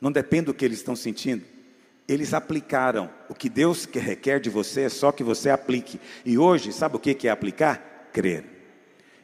[0.00, 1.44] Não depende do que eles estão sentindo.
[2.08, 3.10] Eles aplicaram.
[3.28, 6.00] O que Deus requer de você é só que você aplique.
[6.24, 8.08] E hoje, sabe o que é aplicar?
[8.12, 8.44] Crer.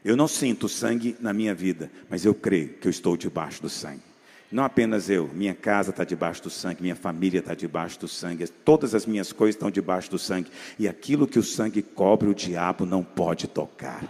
[0.04, 3.68] Eu não sinto sangue na minha vida, mas eu creio que eu estou debaixo do
[3.68, 4.07] sangue.
[4.50, 8.48] Não apenas eu, minha casa está debaixo do sangue, minha família está debaixo do sangue,
[8.48, 12.34] todas as minhas coisas estão debaixo do sangue, e aquilo que o sangue cobre, o
[12.34, 14.02] diabo não pode tocar.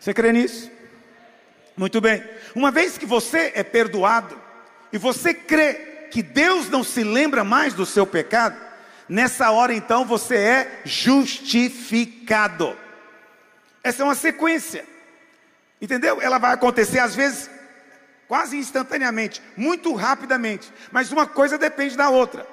[0.00, 0.70] Você crê nisso?
[1.76, 2.24] Muito bem.
[2.54, 4.40] Uma vez que você é perdoado,
[4.90, 8.56] e você crê que Deus não se lembra mais do seu pecado,
[9.06, 12.74] nessa hora então você é justificado.
[13.82, 14.86] Essa é uma sequência.
[15.82, 16.22] Entendeu?
[16.22, 17.50] Ela vai acontecer às vezes
[18.28, 20.72] quase instantaneamente, muito rapidamente.
[20.90, 22.46] Mas uma coisa depende da outra.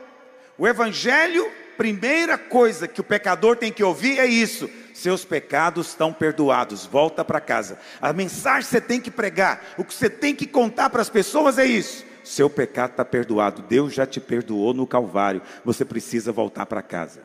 [0.58, 6.14] O Evangelho, primeira coisa que o pecador tem que ouvir é isso: seus pecados estão
[6.14, 7.80] perdoados, volta para casa.
[8.02, 11.10] A mensagem que você tem que pregar, o que você tem que contar para as
[11.10, 16.32] pessoas é isso: seu pecado está perdoado, Deus já te perdoou no Calvário, você precisa
[16.32, 17.24] voltar para casa.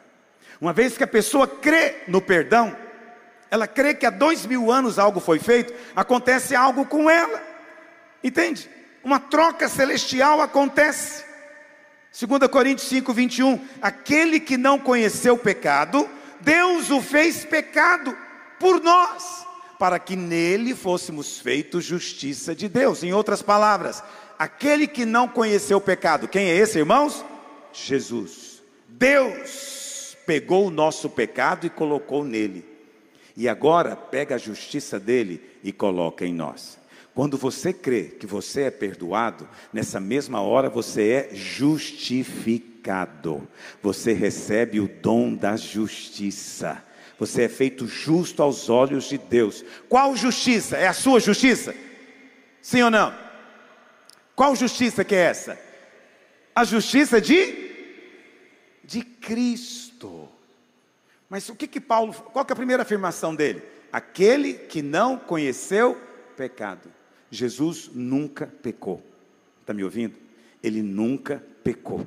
[0.61, 2.75] Uma vez que a pessoa crê no perdão,
[3.51, 7.56] ela crê que há dois mil anos algo foi feito, acontece algo com ela.
[8.23, 8.69] Entende?
[9.05, 11.25] Uma troca celestial acontece.
[12.19, 13.61] 2 Coríntios 5, 21.
[13.81, 16.09] Aquele que não conheceu o pecado,
[16.41, 18.17] Deus o fez pecado
[18.59, 19.47] por nós,
[19.79, 23.03] para que nele fôssemos feitos justiça de Deus.
[23.03, 24.03] Em outras palavras,
[24.39, 27.25] aquele que não conheceu o pecado, quem é esse, irmãos?
[27.73, 28.63] Jesus.
[28.89, 32.65] Deus pegou o nosso pecado e colocou nele.
[33.37, 36.79] E agora pega a justiça dele e coloca em nós.
[37.17, 42.69] Quando você crê que você é perdoado, nessa mesma hora você é justificado.
[43.83, 46.85] Você recebe o dom da justiça.
[47.19, 49.65] Você é feito justo aos olhos de Deus.
[49.89, 50.77] Qual justiça?
[50.77, 51.75] É a sua justiça?
[52.61, 53.17] Sim ou não?
[54.35, 55.59] Qual justiça que é essa?
[56.55, 57.65] A justiça de
[58.85, 60.29] de Cristo.
[61.31, 63.63] Mas o que que Paulo, qual que é a primeira afirmação dele?
[63.91, 65.99] Aquele que não conheceu
[66.37, 66.95] pecado.
[67.37, 69.03] Jesus nunca pecou.
[69.61, 70.15] Está me ouvindo?
[70.63, 72.07] Ele nunca pecou.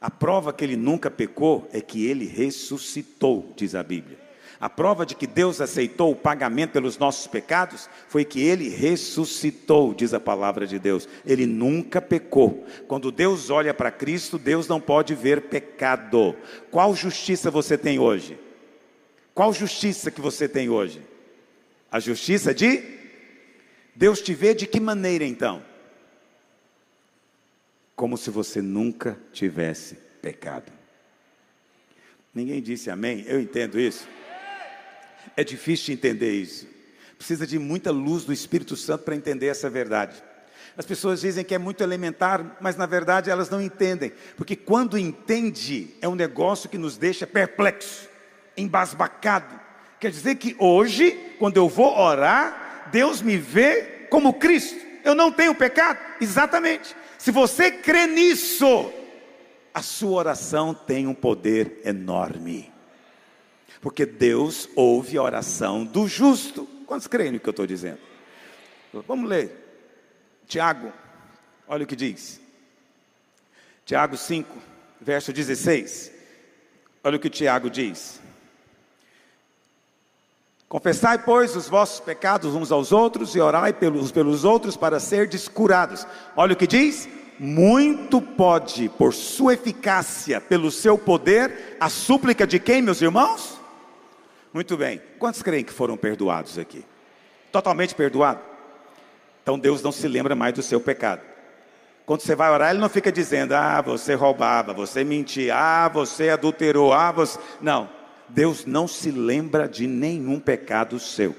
[0.00, 4.18] A prova que ele nunca pecou é que ele ressuscitou, diz a Bíblia.
[4.60, 9.92] A prova de que Deus aceitou o pagamento pelos nossos pecados foi que ele ressuscitou,
[9.92, 11.08] diz a palavra de Deus.
[11.26, 12.64] Ele nunca pecou.
[12.86, 16.36] Quando Deus olha para Cristo, Deus não pode ver pecado.
[16.70, 18.38] Qual justiça você tem hoje?
[19.34, 21.02] Qual justiça que você tem hoje?
[21.90, 23.03] A justiça de
[23.94, 25.62] Deus te vê de que maneira então?
[27.94, 30.72] Como se você nunca tivesse pecado.
[32.34, 33.24] Ninguém disse amém?
[33.26, 34.08] Eu entendo isso.
[35.36, 36.66] É difícil de entender isso.
[37.16, 40.20] Precisa de muita luz do Espírito Santo para entender essa verdade.
[40.76, 44.98] As pessoas dizem que é muito elementar, mas na verdade elas não entendem, porque quando
[44.98, 48.08] entende é um negócio que nos deixa perplexo,
[48.56, 49.60] embasbacado.
[50.00, 54.84] Quer dizer que hoje, quando eu vou orar, Deus me vê como Cristo.
[55.04, 55.98] Eu não tenho pecado?
[56.20, 56.94] Exatamente.
[57.18, 58.92] Se você crê nisso,
[59.72, 62.74] a sua oração tem um poder enorme
[63.84, 66.66] porque Deus ouve a oração do justo.
[66.86, 67.98] Quantos creem no que eu estou dizendo?
[69.06, 69.52] Vamos ler.
[70.48, 70.90] Tiago,
[71.68, 72.40] olha o que diz.
[73.84, 74.56] Tiago 5,
[74.98, 76.10] verso 16.
[77.04, 78.22] Olha o que Tiago diz.
[80.74, 85.30] Confessai, pois, os vossos pecados uns aos outros e orai pelos, pelos outros para ser
[85.50, 86.04] curados.
[86.34, 87.08] Olha o que diz:
[87.38, 93.56] muito pode, por sua eficácia, pelo seu poder, a súplica de quem, meus irmãos?
[94.52, 95.00] Muito bem.
[95.16, 96.84] Quantos creem que foram perdoados aqui?
[97.52, 98.40] Totalmente perdoado?
[99.44, 101.22] Então Deus não se lembra mais do seu pecado.
[102.04, 106.30] Quando você vai orar, Ele não fica dizendo, ah, você roubava, você mentia, ah, você
[106.30, 107.38] adulterou, ah, você.
[107.60, 107.88] Não.
[108.28, 111.34] Deus não se lembra de nenhum pecado seu.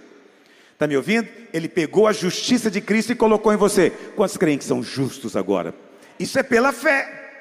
[0.74, 1.28] Está me ouvindo?
[1.54, 3.90] Ele pegou a justiça de Cristo e colocou em você.
[4.16, 5.74] Quantos creem que são justos agora?
[6.20, 7.32] Isso é pela fé.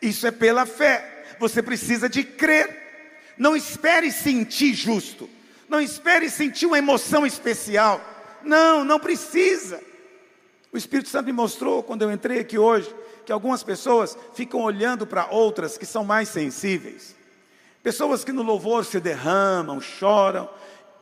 [0.00, 1.24] Isso é pela fé.
[1.40, 3.34] Você precisa de crer.
[3.36, 5.28] Não espere sentir justo.
[5.68, 8.00] Não espere sentir uma emoção especial.
[8.44, 9.80] Não, não precisa.
[10.72, 15.06] O Espírito Santo me mostrou quando eu entrei aqui hoje que algumas pessoas ficam olhando
[15.06, 17.16] para outras que são mais sensíveis.
[17.84, 20.48] Pessoas que no louvor se derramam, choram.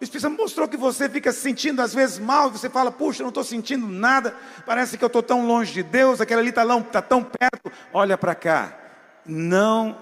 [0.00, 3.28] Espírito Santo mostrou que você fica se sentindo às vezes mal, você fala, puxa, não
[3.28, 7.00] estou sentindo nada, parece que eu estou tão longe de Deus, aquele ali está tá
[7.00, 7.70] tão perto.
[7.92, 8.76] Olha para cá.
[9.24, 9.96] Não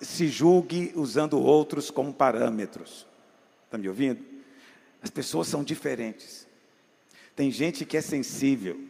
[0.00, 3.06] se julgue usando outros como parâmetros.
[3.66, 4.24] Está me ouvindo?
[5.02, 6.46] As pessoas são diferentes.
[7.36, 8.80] Tem gente que é sensível,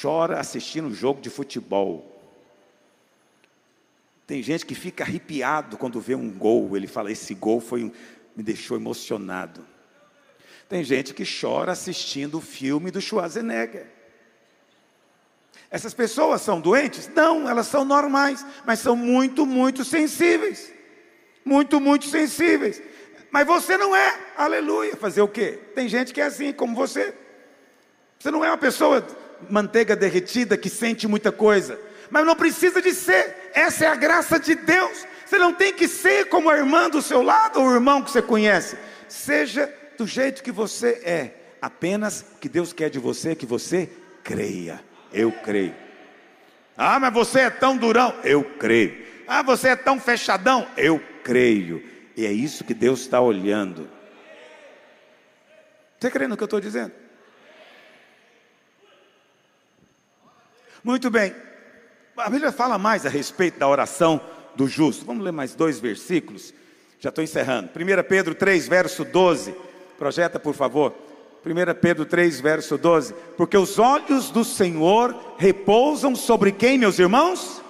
[0.00, 2.15] chora assistindo um jogo de futebol.
[4.26, 6.76] Tem gente que fica arrepiado quando vê um gol.
[6.76, 7.92] Ele fala: Esse gol foi
[8.34, 9.64] me deixou emocionado.
[10.68, 13.86] Tem gente que chora assistindo o filme do Schwarzenegger.
[15.70, 17.08] Essas pessoas são doentes?
[17.14, 20.72] Não, elas são normais, mas são muito, muito sensíveis.
[21.44, 22.82] Muito, muito sensíveis.
[23.30, 24.96] Mas você não é, aleluia.
[24.96, 25.58] Fazer o quê?
[25.74, 27.14] Tem gente que é assim, como você.
[28.18, 29.06] Você não é uma pessoa
[29.48, 31.78] manteiga derretida que sente muita coisa,
[32.10, 33.50] mas não precisa de ser.
[33.54, 35.06] Essa é a graça de Deus.
[35.24, 38.10] Você não tem que ser como a irmã do seu lado ou o irmão que
[38.10, 38.78] você conhece.
[39.08, 41.34] Seja do jeito que você é.
[41.60, 43.90] Apenas que Deus quer de você que você
[44.22, 44.84] creia.
[45.12, 45.74] Eu creio.
[46.76, 48.14] Ah, mas você é tão durão.
[48.22, 49.04] Eu creio.
[49.26, 50.68] Ah, você é tão fechadão.
[50.76, 51.82] Eu creio.
[52.16, 53.90] E é isso que Deus está olhando.
[55.98, 56.92] Você crê no que eu estou dizendo?
[60.84, 61.34] Muito bem.
[62.16, 64.18] A Bíblia fala mais a respeito da oração
[64.54, 65.04] do justo.
[65.04, 66.54] Vamos ler mais dois versículos.
[66.98, 67.68] Já estou encerrando.
[67.68, 69.54] 1 Pedro 3, verso 12.
[69.98, 70.94] Projeta, por favor.
[71.44, 77.62] 1 Pedro 3, verso 12: Porque os olhos do Senhor repousam sobre quem, meus irmãos?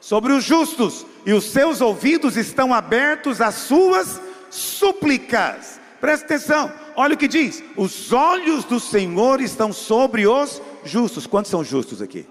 [0.00, 4.20] Sobre os justos, e os seus ouvidos estão abertos às suas
[4.50, 5.80] súplicas.
[6.00, 11.26] Presta atenção, olha o que diz: os olhos do Senhor estão sobre os justos.
[11.26, 12.26] Quantos são justos aqui?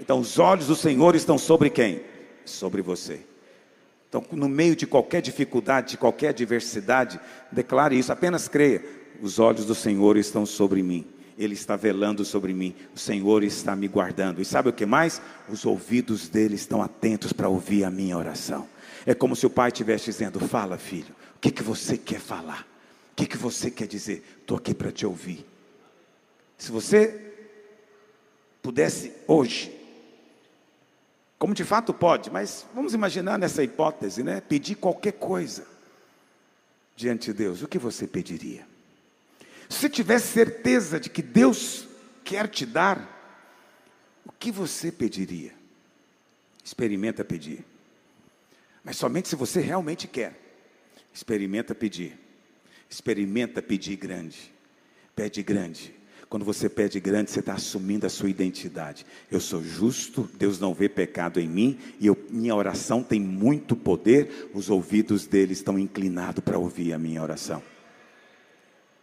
[0.00, 2.00] Então, os olhos do Senhor estão sobre quem?
[2.44, 3.20] Sobre você.
[4.08, 7.20] Então, no meio de qualquer dificuldade, de qualquer adversidade,
[7.52, 8.82] declare isso, apenas creia
[9.20, 11.06] os olhos do Senhor estão sobre mim.
[11.36, 12.74] Ele está velando sobre mim.
[12.94, 14.40] O Senhor está me guardando.
[14.40, 15.20] E sabe o que mais?
[15.48, 18.68] Os ouvidos dele estão atentos para ouvir a minha oração.
[19.06, 22.66] É como se o pai estivesse dizendo: Fala, filho, o que, que você quer falar?
[23.12, 24.24] O que, que você quer dizer?
[24.40, 25.46] Estou aqui para te ouvir.
[26.56, 27.32] Se você
[28.60, 29.72] pudesse hoje,
[31.38, 34.40] como de fato pode, mas vamos imaginar nessa hipótese, né?
[34.40, 35.66] Pedir qualquer coisa
[36.96, 38.66] diante de Deus, o que você pediria?
[39.68, 41.86] Se você tivesse certeza de que Deus
[42.24, 43.16] quer te dar,
[44.24, 45.52] o que você pediria?
[46.64, 47.64] Experimenta pedir.
[48.82, 50.38] Mas somente se você realmente quer.
[51.14, 52.18] Experimenta pedir.
[52.90, 54.52] Experimenta pedir grande.
[55.14, 55.97] Pede grande.
[56.28, 59.06] Quando você pede grande, você está assumindo a sua identidade.
[59.30, 63.74] Eu sou justo, Deus não vê pecado em mim, e eu, minha oração tem muito
[63.74, 67.62] poder, os ouvidos dele estão inclinados para ouvir a minha oração.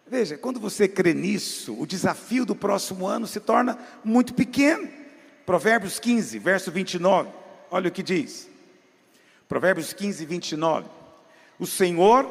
[0.08, 4.88] Veja, quando você crê nisso, o desafio do próximo ano se torna muito pequeno.
[5.48, 7.30] Provérbios 15, verso 29,
[7.72, 8.48] olha o que diz.
[9.50, 10.88] Provérbios 15, 29.
[11.58, 12.30] O Senhor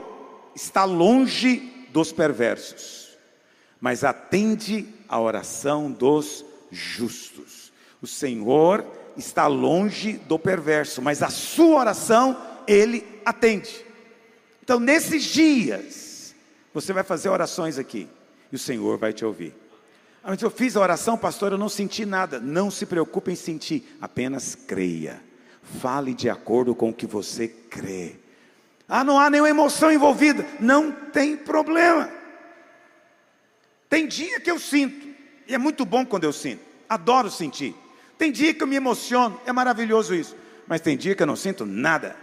[0.55, 3.04] está longe dos perversos
[3.85, 7.70] mas atende a oração dos justos.
[8.01, 8.82] O Senhor
[9.14, 12.35] está longe do perverso, mas a sua oração
[12.66, 13.85] ele atende.
[14.62, 16.35] Então, nesses dias,
[16.72, 18.09] você vai fazer orações aqui
[18.51, 19.55] e o Senhor vai te ouvir.
[20.22, 22.41] Ah, mas eu fiz a oração, pastor, eu não senti nada.
[22.41, 25.20] Não se preocupe em sentir, apenas creia.
[25.78, 28.16] Fale de acordo com o que você crê.
[28.89, 30.47] Ah, não há nenhuma emoção envolvida.
[30.59, 32.24] Não tem problema.
[33.89, 35.07] Tem dia que eu sinto,
[35.47, 37.74] e é muito bom quando eu sinto, adoro sentir.
[38.18, 40.37] Tem dia que eu me emociono, é maravilhoso isso.
[40.66, 42.16] Mas tem dia que eu não sinto nada.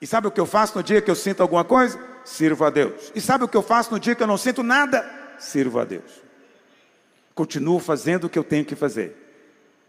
[0.00, 1.98] E sabe o que eu faço no dia que eu sinto alguma coisa?
[2.24, 3.12] Sirvo a Deus.
[3.14, 5.08] E sabe o que eu faço no dia que eu não sinto nada?
[5.38, 6.22] Sirvo a Deus.
[7.34, 9.16] Continuo fazendo o que eu tenho que fazer.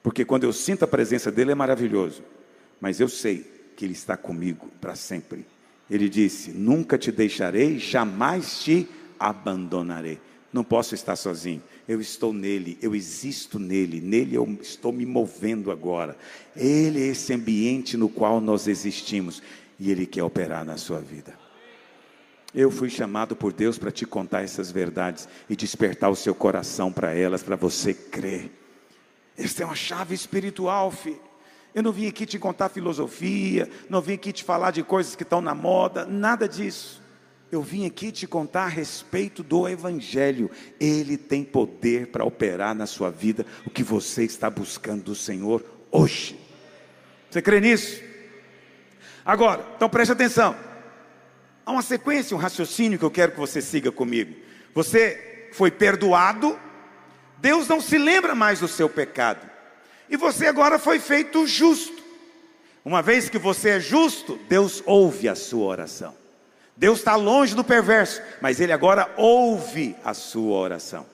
[0.01, 2.23] Porque quando eu sinto a presença dele é maravilhoso.
[2.79, 5.45] Mas eu sei que ele está comigo para sempre.
[5.89, 8.88] Ele disse: Nunca te deixarei, jamais te
[9.19, 10.19] abandonarei.
[10.52, 11.64] Não posso estar sozinho.
[11.88, 16.18] Eu estou nele, eu existo nele, nele eu estou me movendo agora.
[16.56, 19.41] Ele é esse ambiente no qual nós existimos
[19.80, 21.39] e ele quer operar na sua vida.
[22.54, 26.91] Eu fui chamado por Deus para te contar essas verdades e despertar o seu coração
[26.91, 28.52] para elas, para você crer.
[29.38, 31.20] Essa é uma chave espiritual, filho.
[31.74, 35.24] Eu não vim aqui te contar filosofia, não vim aqui te falar de coisas que
[35.24, 37.01] estão na moda, nada disso
[37.52, 40.49] eu vim aqui te contar a respeito do Evangelho.
[40.80, 45.64] Ele tem poder para operar na sua vida o que você está buscando do Senhor
[45.91, 46.39] hoje.
[47.30, 48.02] Você crê nisso?
[49.26, 50.56] Agora, então preste atenção.
[51.66, 54.34] Há uma sequência, um raciocínio que eu quero que você siga comigo.
[54.74, 56.58] Você foi perdoado,
[57.38, 59.49] Deus não se lembra mais do seu pecado,
[60.10, 62.02] e você agora foi feito justo.
[62.84, 66.20] Uma vez que você é justo, Deus ouve a sua oração.
[66.82, 71.05] Deus está longe do perverso, mas Ele agora ouve a sua oração.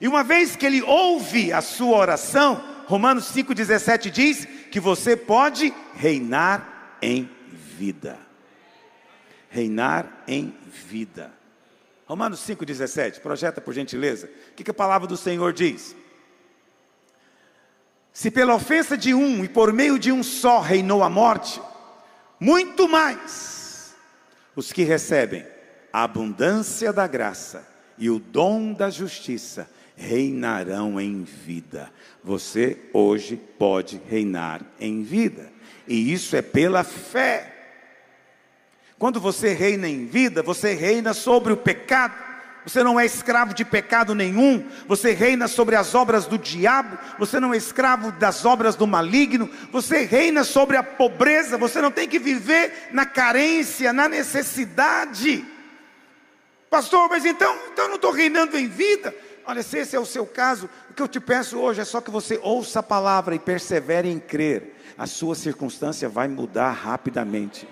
[0.00, 5.72] E uma vez que Ele ouve a sua oração, Romanos 5,17 diz que você pode
[5.94, 8.18] reinar em vida.
[9.48, 11.30] Reinar em vida.
[12.06, 14.28] Romanos 5,17, projeta por gentileza.
[14.50, 15.94] O que, que a palavra do Senhor diz?
[18.12, 21.62] Se pela ofensa de um e por meio de um só reinou a morte,
[22.40, 23.53] muito mais
[24.56, 25.44] os que recebem
[25.92, 31.90] a abundância da graça e o dom da justiça reinarão em vida.
[32.22, 35.52] Você hoje pode reinar em vida,
[35.86, 37.52] e isso é pela fé.
[38.98, 42.23] Quando você reina em vida, você reina sobre o pecado,
[42.64, 47.38] você não é escravo de pecado nenhum, você reina sobre as obras do diabo, você
[47.38, 52.08] não é escravo das obras do maligno, você reina sobre a pobreza, você não tem
[52.08, 55.44] que viver na carência, na necessidade.
[56.70, 59.14] Pastor, mas então, então eu não estou reinando em vida.
[59.46, 62.00] Olha, se esse é o seu caso, o que eu te peço hoje é só
[62.00, 64.74] que você ouça a palavra e persevere em crer.
[64.96, 67.68] A sua circunstância vai mudar rapidamente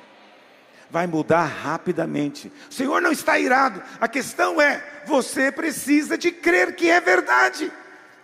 [0.93, 2.53] vai mudar rapidamente.
[2.71, 7.73] O Senhor não está irado, a questão é: você precisa de crer que é verdade.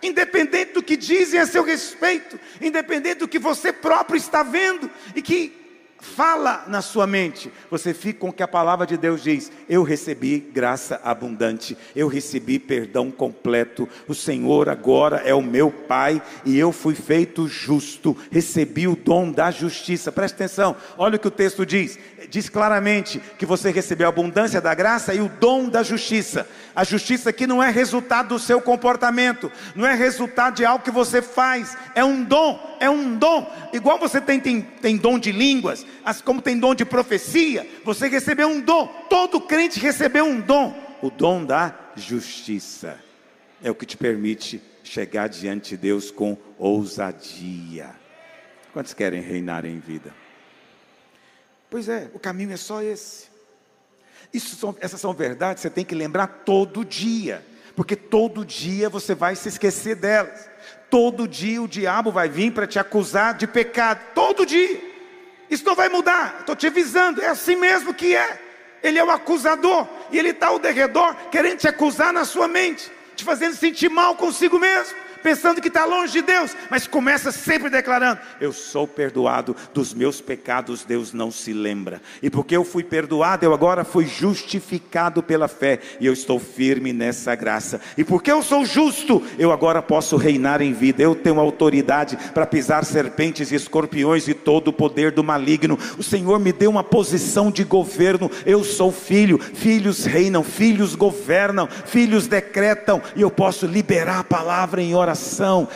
[0.01, 5.21] Independente do que dizem a seu respeito, independente do que você próprio está vendo e
[5.21, 5.58] que
[5.99, 9.83] fala na sua mente, você fica com o que a palavra de Deus diz: Eu
[9.83, 13.87] recebi graça abundante, eu recebi perdão completo.
[14.07, 19.31] O Senhor agora é o meu Pai e eu fui feito justo, recebi o dom
[19.31, 20.11] da justiça.
[20.11, 21.97] Preste atenção, olha o que o texto diz:
[22.29, 26.47] diz claramente que você recebeu a abundância da graça e o dom da justiça.
[26.75, 30.91] A justiça aqui não é resultado do seu comportamento, não é resultado de algo que
[30.91, 33.51] você faz, é um dom, é um dom.
[33.73, 35.85] Igual você tem, tem, tem dom de línguas,
[36.23, 38.87] como tem dom de profecia, você recebeu um dom.
[39.09, 42.99] Todo crente recebeu um dom, o dom da justiça.
[43.61, 47.95] É o que te permite chegar diante de Deus com ousadia.
[48.73, 50.13] Quantos querem reinar em vida?
[51.69, 53.27] Pois é, o caminho é só esse.
[54.37, 57.43] São, essas são verdades você tem que lembrar todo dia,
[57.75, 60.49] porque todo dia você vai se esquecer delas.
[60.89, 64.88] Todo dia o diabo vai vir para te acusar de pecado, todo dia.
[65.49, 68.39] Isso não vai mudar, estou te avisando, é assim mesmo que é.
[68.81, 72.89] Ele é o acusador, e ele está ao derredor querendo te acusar na sua mente,
[73.15, 77.69] te fazendo sentir mal consigo mesmo pensando que está longe de Deus, mas começa sempre
[77.69, 82.01] declarando: Eu sou perdoado dos meus pecados, Deus não se lembra.
[82.21, 86.93] E porque eu fui perdoado, eu agora fui justificado pela fé, e eu estou firme
[86.93, 87.79] nessa graça.
[87.97, 91.03] E porque eu sou justo, eu agora posso reinar em vida.
[91.03, 95.77] Eu tenho autoridade para pisar serpentes e escorpiões e todo o poder do maligno.
[95.97, 98.31] O Senhor me deu uma posição de governo.
[98.45, 104.81] Eu sou filho, filhos reinam, filhos governam, filhos decretam, e eu posso liberar a palavra
[104.81, 105.08] em oração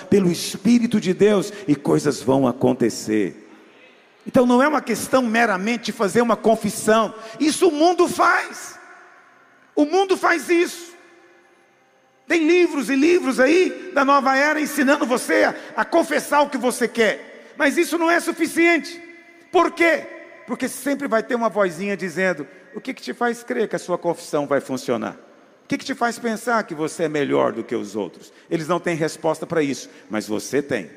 [0.09, 3.49] pelo Espírito de Deus, e coisas vão acontecer.
[4.25, 8.79] Então não é uma questão meramente de fazer uma confissão, isso o mundo faz.
[9.75, 10.93] O mundo faz isso.
[12.27, 16.57] Tem livros e livros aí da nova era ensinando você a, a confessar o que
[16.57, 19.01] você quer, mas isso não é suficiente.
[19.51, 20.07] Por quê?
[20.47, 23.79] Porque sempre vai ter uma vozinha dizendo: o que, que te faz crer que a
[23.79, 25.17] sua confissão vai funcionar?
[25.63, 28.33] O que, que te faz pensar que você é melhor do que os outros?
[28.49, 30.89] Eles não têm resposta para isso, mas você tem.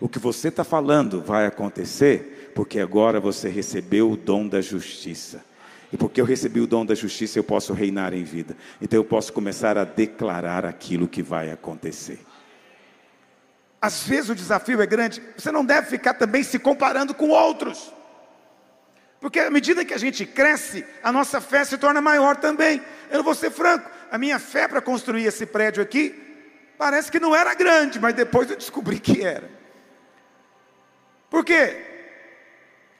[0.00, 5.44] O que você está falando vai acontecer, porque agora você recebeu o dom da justiça.
[5.92, 8.56] E porque eu recebi o dom da justiça, eu posso reinar em vida.
[8.80, 12.20] Então eu posso começar a declarar aquilo que vai acontecer.
[13.80, 17.92] Às vezes o desafio é grande, você não deve ficar também se comparando com outros.
[19.20, 22.80] Porque à medida que a gente cresce, a nossa fé se torna maior também.
[23.10, 26.14] Eu vou ser franco, a minha fé para construir esse prédio aqui,
[26.76, 29.50] parece que não era grande, mas depois eu descobri que era.
[31.28, 31.86] Por quê?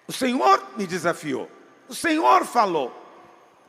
[0.06, 1.50] O Senhor me desafiou,
[1.88, 2.99] o Senhor falou.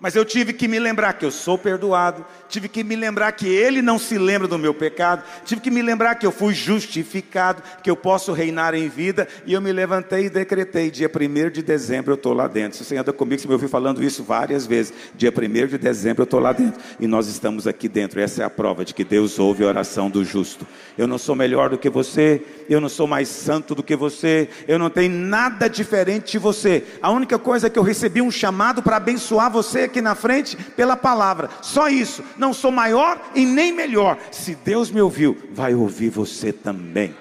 [0.02, 3.48] Mas eu tive que me lembrar que eu sou perdoado, tive que me lembrar que
[3.48, 7.62] Ele não se lembra do meu pecado, tive que me lembrar que eu fui justificado,
[7.84, 11.62] que eu posso reinar em vida, e eu me levantei e decretei: dia 1 de
[11.62, 12.80] dezembro eu estou lá dentro.
[12.80, 14.92] Se você anda comigo, você me ouviu falando isso várias vezes.
[15.14, 18.20] Dia 1 de dezembro eu estou lá dentro, e nós estamos aqui dentro.
[18.20, 20.66] Essa é a prova de que Deus ouve a oração do justo.
[20.98, 24.50] Eu não sou melhor do que você, eu não sou mais santo do que você,
[24.68, 26.84] eu não tenho nada diferente de você.
[27.04, 30.56] A única coisa é que eu recebi um chamado para abençoar você aqui na frente
[30.56, 31.50] pela palavra.
[31.62, 32.24] Só isso.
[32.38, 34.18] Não sou maior e nem melhor.
[34.32, 37.16] Se Deus me ouviu, vai ouvir você também.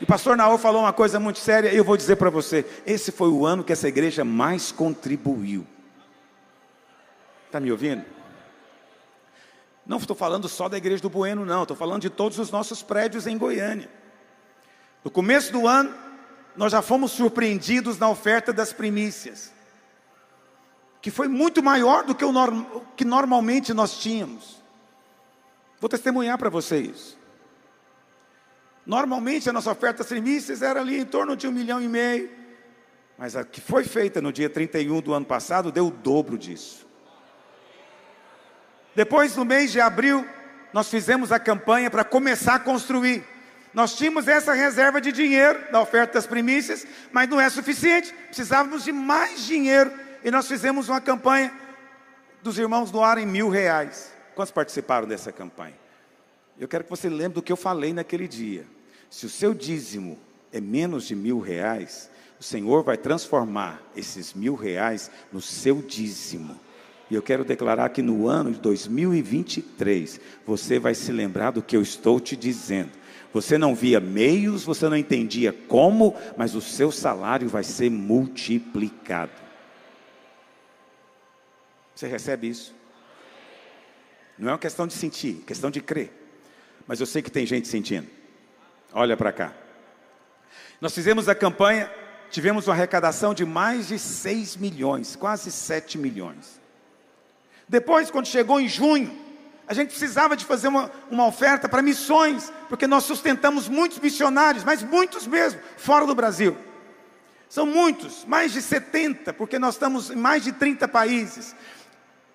[0.00, 2.66] E o pastor Naor falou uma coisa muito séria, e eu vou dizer para você:
[2.84, 5.66] esse foi o ano que essa igreja mais contribuiu.
[7.46, 8.04] Está me ouvindo?
[9.86, 12.82] Não estou falando só da igreja do Bueno, não, estou falando de todos os nossos
[12.82, 13.88] prédios em Goiânia.
[15.04, 15.94] No começo do ano,
[16.56, 19.55] nós já fomos surpreendidos na oferta das primícias
[21.06, 22.64] que foi muito maior do que o norm,
[22.96, 24.60] que normalmente nós tínhamos.
[25.78, 27.16] Vou testemunhar para vocês.
[28.84, 32.28] Normalmente a nossa oferta primícias era ali em torno de um milhão e meio,
[33.16, 36.84] mas a que foi feita no dia 31 do ano passado deu o dobro disso.
[38.92, 40.26] Depois, no mês de abril,
[40.72, 43.24] nós fizemos a campanha para começar a construir.
[43.72, 48.82] Nós tínhamos essa reserva de dinheiro da oferta das primícias, mas não é suficiente, precisávamos
[48.82, 51.52] de mais dinheiro e nós fizemos uma campanha
[52.42, 54.12] dos irmãos doarem mil reais.
[54.34, 55.74] Quantos participaram dessa campanha?
[56.58, 58.66] Eu quero que você lembre do que eu falei naquele dia.
[59.10, 60.18] Se o seu dízimo
[60.52, 66.58] é menos de mil reais, o Senhor vai transformar esses mil reais no seu dízimo.
[67.10, 71.76] E eu quero declarar que no ano de 2023, você vai se lembrar do que
[71.76, 72.90] eu estou te dizendo.
[73.32, 79.45] Você não via meios, você não entendia como, mas o seu salário vai ser multiplicado.
[81.96, 82.74] Você recebe isso?
[84.38, 86.12] Não é uma questão de sentir, é questão de crer.
[86.86, 88.06] Mas eu sei que tem gente sentindo.
[88.92, 89.54] Olha para cá.
[90.78, 91.90] Nós fizemos a campanha,
[92.30, 96.60] tivemos uma arrecadação de mais de 6 milhões, quase 7 milhões.
[97.66, 99.10] Depois, quando chegou em junho,
[99.66, 104.64] a gente precisava de fazer uma, uma oferta para missões, porque nós sustentamos muitos missionários,
[104.64, 106.56] mas muitos mesmo, fora do Brasil.
[107.48, 111.56] São muitos, mais de 70, porque nós estamos em mais de 30 países.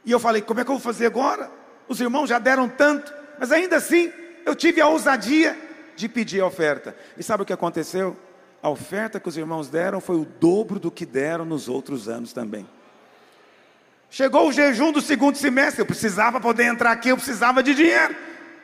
[0.06, 1.49] E eu falei: como é que eu vou fazer agora?
[1.88, 4.12] Os irmãos já deram tanto, mas ainda assim
[4.45, 5.58] eu tive a ousadia
[5.95, 6.95] de pedir a oferta.
[7.18, 8.18] E sabe o que aconteceu?
[8.62, 12.32] A oferta que os irmãos deram foi o dobro do que deram nos outros anos
[12.34, 12.68] também.
[14.10, 18.16] Chegou o jejum do segundo semestre, eu precisava poder entrar aqui, eu precisava de dinheiro.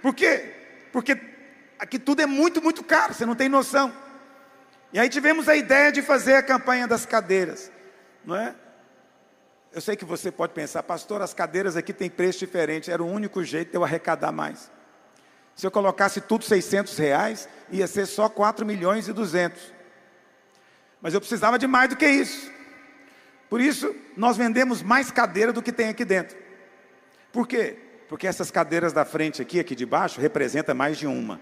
[0.01, 0.53] Por quê?
[0.91, 1.17] Porque
[1.79, 3.93] aqui tudo é muito, muito caro, você não tem noção.
[4.91, 7.71] E aí tivemos a ideia de fazer a campanha das cadeiras,
[8.25, 8.53] não é?
[9.73, 12.91] Eu sei que você pode pensar, pastor, as cadeiras aqui têm preço diferente.
[12.91, 14.71] Era o único jeito de eu arrecadar mais.
[15.55, 19.59] Se eu colocasse tudo 600 reais, ia ser só 4 milhões e 200.
[21.01, 22.51] Mas eu precisava de mais do que isso.
[23.49, 26.37] Por isso, nós vendemos mais cadeira do que tem aqui dentro.
[27.31, 27.77] Por quê?
[28.07, 31.41] Porque essas cadeiras da frente aqui, aqui de baixo, representa mais de uma.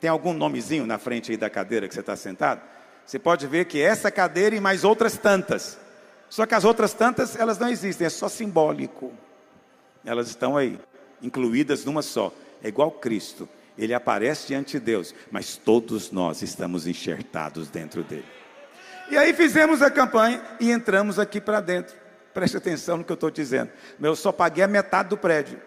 [0.00, 2.62] Tem algum nomezinho na frente aí da cadeira que você está sentado?
[3.04, 5.78] Você pode ver que essa cadeira e mais outras tantas.
[6.30, 9.12] Só que as outras tantas, elas não existem, é só simbólico.
[10.04, 10.78] Elas estão aí,
[11.20, 12.32] incluídas numa só.
[12.62, 13.48] É igual Cristo.
[13.76, 18.24] Ele aparece diante de Deus, mas todos nós estamos enxertados dentro dele.
[19.10, 21.96] E aí fizemos a campanha e entramos aqui para dentro.
[22.32, 23.70] Preste atenção no que eu estou dizendo.
[24.00, 25.60] Eu só paguei a metade do prédio.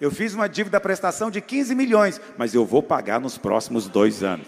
[0.00, 4.22] Eu fiz uma dívida prestação de 15 milhões, mas eu vou pagar nos próximos dois
[4.22, 4.46] anos.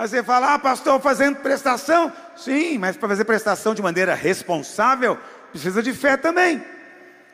[0.00, 2.10] Aí você fala, ah, pastor, fazendo prestação?
[2.34, 5.18] Sim, mas para fazer prestação de maneira responsável,
[5.50, 6.64] precisa de fé também.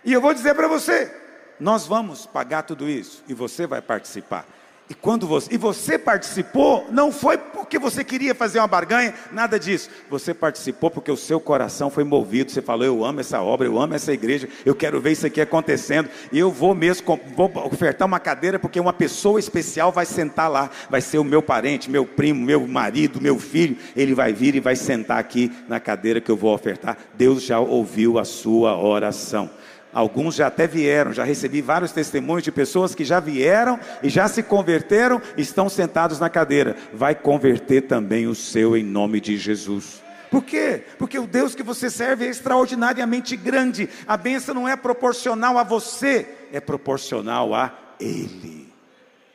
[0.05, 1.15] E eu vou dizer para você,
[1.61, 4.45] nós vamos pagar tudo isso e você vai participar.
[4.89, 9.59] E quando você, e você participou, não foi porque você queria fazer uma barganha, nada
[9.59, 9.91] disso.
[10.09, 12.53] Você participou porque o seu coração foi movido.
[12.53, 15.41] Você falou: Eu amo essa obra, eu amo essa igreja, eu quero ver isso aqui
[15.41, 16.09] acontecendo.
[16.31, 20.71] E eu vou mesmo vou ofertar uma cadeira porque uma pessoa especial vai sentar lá.
[20.89, 23.77] Vai ser o meu parente, meu primo, meu marido, meu filho.
[23.97, 26.97] Ele vai vir e vai sentar aqui na cadeira que eu vou ofertar.
[27.15, 29.51] Deus já ouviu a sua oração.
[29.97, 34.29] Alguns já até vieram, já recebi vários testemunhos de pessoas que já vieram e já
[34.29, 36.77] se converteram, estão sentados na cadeira.
[36.93, 40.03] Vai converter também o seu em nome de Jesus.
[40.31, 40.83] Por quê?
[40.99, 43.89] Porque o Deus que você serve é extraordinariamente grande.
[44.07, 48.71] A bênção não é proporcional a você, é proporcional a Ele.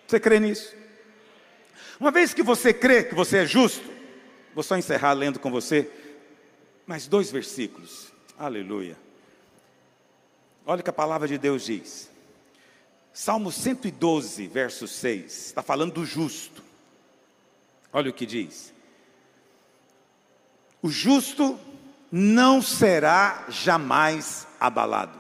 [0.06, 0.76] Você crê nisso?
[2.00, 3.90] Uma vez que você crê que você é justo,
[4.54, 5.90] vou só encerrar lendo com você
[6.86, 8.14] mais dois versículos.
[8.38, 8.96] Aleluia.
[10.66, 12.10] Olha o que a palavra de Deus diz.
[13.14, 16.64] Salmo 112, verso 6, está falando do justo.
[17.92, 18.74] Olha o que diz:
[20.82, 21.60] O justo
[22.12, 25.20] não será jamais abalado,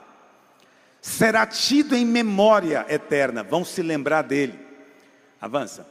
[1.01, 4.57] será tido em memória eterna, vão se lembrar dele.
[5.39, 5.87] Avança.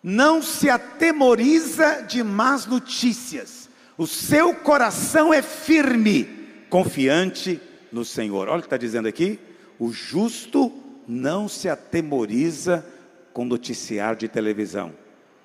[0.00, 6.24] Não se atemoriza de más notícias, o seu coração é firme,
[6.70, 7.60] confiante
[7.92, 8.48] no Senhor.
[8.48, 9.38] Olha o que está dizendo aqui:
[9.78, 10.72] o justo
[11.06, 12.84] não se atemoriza
[13.32, 14.92] com noticiário de televisão,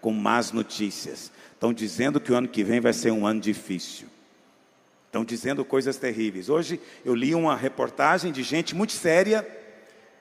[0.01, 1.31] com más notícias.
[1.53, 4.07] Estão dizendo que o ano que vem vai ser um ano difícil.
[5.05, 6.49] Estão dizendo coisas terríveis.
[6.49, 9.47] Hoje eu li uma reportagem de gente muito séria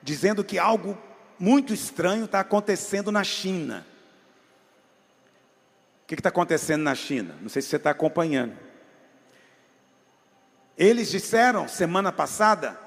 [0.01, 0.97] dizendo que algo
[1.39, 3.85] muito estranho está acontecendo na China.
[6.03, 7.35] O que está acontecendo na China?
[7.41, 8.53] Não sei se você está acompanhando.
[10.77, 12.79] Eles disseram semana passada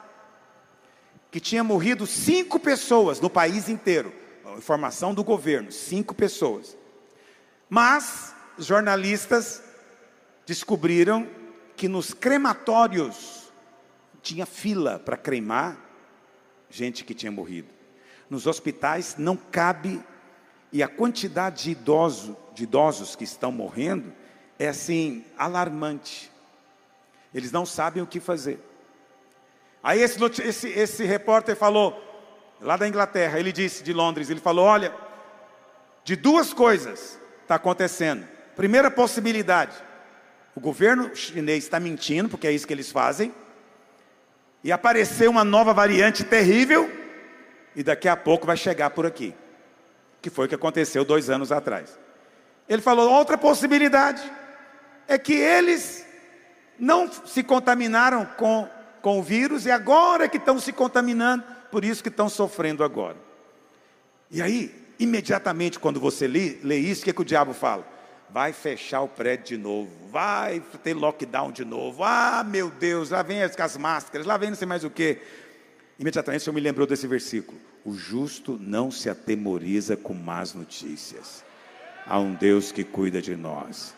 [1.31, 4.13] que tinha morrido cinco pessoas no país inteiro.
[4.57, 6.77] Informação do governo, cinco pessoas.
[7.69, 9.63] Mas jornalistas
[10.47, 11.29] descobriram
[11.77, 13.53] que nos crematórios
[14.23, 15.77] tinha fila para cremar
[16.71, 17.69] gente que tinha morrido.
[18.29, 20.03] Nos hospitais não cabe
[20.73, 24.13] e a quantidade de idosos, de idosos que estão morrendo
[24.59, 26.31] é assim alarmante.
[27.35, 28.59] Eles não sabem o que fazer.
[29.83, 32.03] Aí esse, esse, esse repórter falou,
[32.61, 34.93] lá da Inglaterra, ele disse, de Londres, ele falou: olha,
[36.05, 38.27] de duas coisas está acontecendo.
[38.55, 39.77] Primeira possibilidade,
[40.55, 43.35] o governo chinês está mentindo, porque é isso que eles fazem,
[44.65, 46.91] e apareceu uma nova variante terrível,
[47.75, 49.35] e daqui a pouco vai chegar por aqui,
[50.23, 51.99] que foi o que aconteceu dois anos atrás.
[52.69, 54.23] Ele falou: outra possibilidade
[55.07, 56.06] é que eles
[56.79, 58.69] não se contaminaram com,
[59.01, 63.17] com o vírus e agora que estão se contaminando, por isso que estão sofrendo agora.
[64.31, 67.87] E aí, imediatamente quando você lê, lê isso, o que, é que o diabo fala?
[68.29, 72.03] Vai fechar o prédio de novo, vai ter lockdown de novo.
[72.03, 75.19] Ah, meu Deus, lá vem as, as máscaras, lá vem não sei mais o que.
[75.99, 81.45] Imediatamente o Senhor me lembrou desse versículo: O justo não se atemoriza com más notícias.
[82.05, 83.95] Há um Deus que cuida de nós.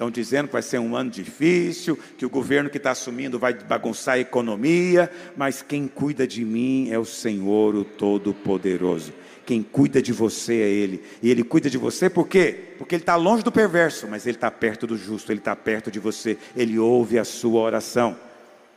[0.00, 3.52] Estão dizendo que vai ser um ano difícil, que o governo que está assumindo vai
[3.52, 9.12] bagunçar a economia, mas quem cuida de mim é o Senhor, o Todo-Poderoso.
[9.44, 11.04] Quem cuida de você é Ele.
[11.22, 12.72] E Ele cuida de você por quê?
[12.78, 15.90] Porque Ele está longe do perverso, mas Ele está perto do justo, Ele está perto
[15.90, 18.16] de você, Ele ouve a sua oração.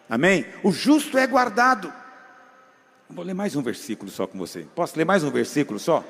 [0.10, 0.46] Amém?
[0.62, 1.94] O justo é guardado.
[3.10, 4.68] Vou ler mais um versículo só com você.
[4.76, 6.04] Posso ler mais um versículo só?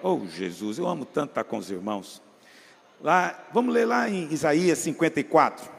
[0.00, 2.22] Oh, Jesus, eu amo tanto estar com os irmãos.
[3.04, 5.70] Lá, vamos ler lá em Isaías 54,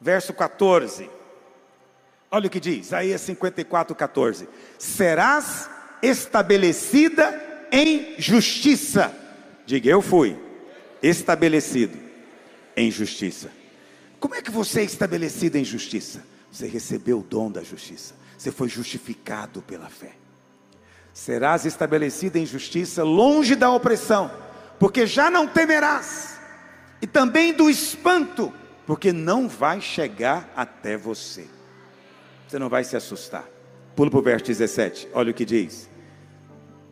[0.00, 1.10] verso 14.
[2.30, 5.68] Olha o que diz, Isaías 54, 14: Serás
[6.02, 9.14] estabelecida em justiça.
[9.66, 10.40] Diga, eu fui
[11.02, 11.98] estabelecido
[12.74, 13.50] em justiça.
[14.18, 16.24] Como é que você é estabelecido em justiça?
[16.50, 18.14] Você recebeu o dom da justiça.
[18.38, 20.12] Você foi justificado pela fé.
[21.12, 24.30] Serás estabelecido em justiça, longe da opressão,
[24.78, 26.40] porque já não temerás,
[27.00, 28.52] e também do espanto,
[28.86, 31.46] porque não vai chegar até você.
[32.46, 33.44] Você não vai se assustar.
[33.96, 35.88] Pula para o verso 17, olha o que diz.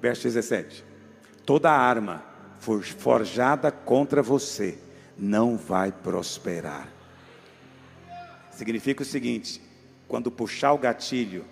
[0.01, 0.85] Verso 17:
[1.45, 2.25] Toda arma
[2.99, 4.79] forjada contra você
[5.19, 6.89] não vai prosperar.
[8.51, 9.61] Significa o seguinte:
[10.07, 11.45] quando puxar o gatilho,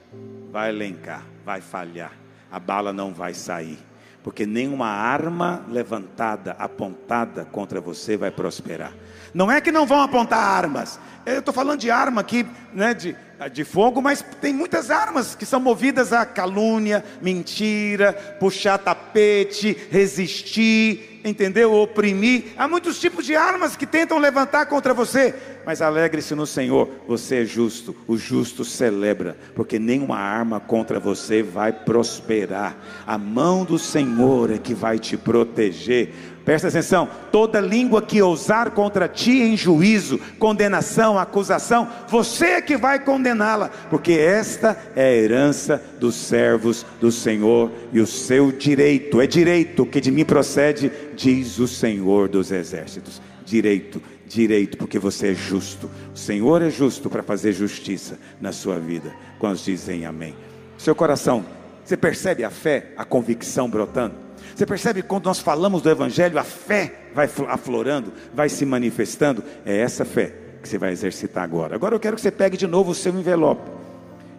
[0.51, 2.13] vai elencar, vai falhar,
[2.51, 3.79] a bala não vai sair,
[4.23, 8.93] porque nenhuma arma levantada, apontada contra você vai prosperar.
[9.33, 13.17] Não é que não vão apontar armas, eu estou falando de arma aqui, né, de,
[13.49, 21.21] de fogo, mas tem muitas armas que são movidas a calúnia, mentira, puxar tapete, resistir,
[21.25, 21.73] entendeu?
[21.75, 22.53] Oprimir.
[22.57, 25.35] Há muitos tipos de armas que tentam levantar contra você,
[25.65, 31.43] mas alegre-se no Senhor, você é justo, o justo celebra, porque nenhuma arma contra você
[31.43, 32.77] vai prosperar.
[33.07, 36.13] A mão do Senhor é que vai te proteger.
[36.45, 42.77] Presta atenção: toda língua que ousar contra ti em juízo, condenação, acusação, você é que
[42.77, 49.21] vai condená-la, porque esta é a herança dos servos do Senhor e o seu direito,
[49.21, 53.21] é direito que de mim procede, diz o Senhor dos exércitos.
[53.45, 55.91] Direito, direito, porque você é justo.
[56.15, 59.13] O Senhor é justo para fazer justiça na sua vida.
[59.39, 60.37] Quando dizem amém?
[60.79, 61.45] Seu coração,
[61.85, 64.30] você percebe a fé, a convicção brotando?
[64.61, 69.43] Você percebe quando nós falamos do Evangelho, a fé vai aflorando, vai se manifestando.
[69.65, 71.75] É essa fé que você vai exercitar agora.
[71.75, 73.71] Agora eu quero que você pegue de novo o seu envelope,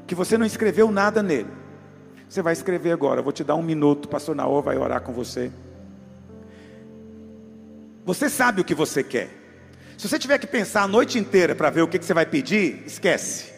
[0.06, 1.50] que você não escreveu nada nele.
[2.30, 3.22] Você vai escrever agora.
[3.22, 4.08] Eu vou te dar um minuto.
[4.08, 5.52] Pastor Naor vai orar com você.
[8.06, 9.28] Você sabe o que você quer.
[9.98, 12.84] Se você tiver que pensar a noite inteira para ver o que você vai pedir,
[12.86, 13.52] esquece.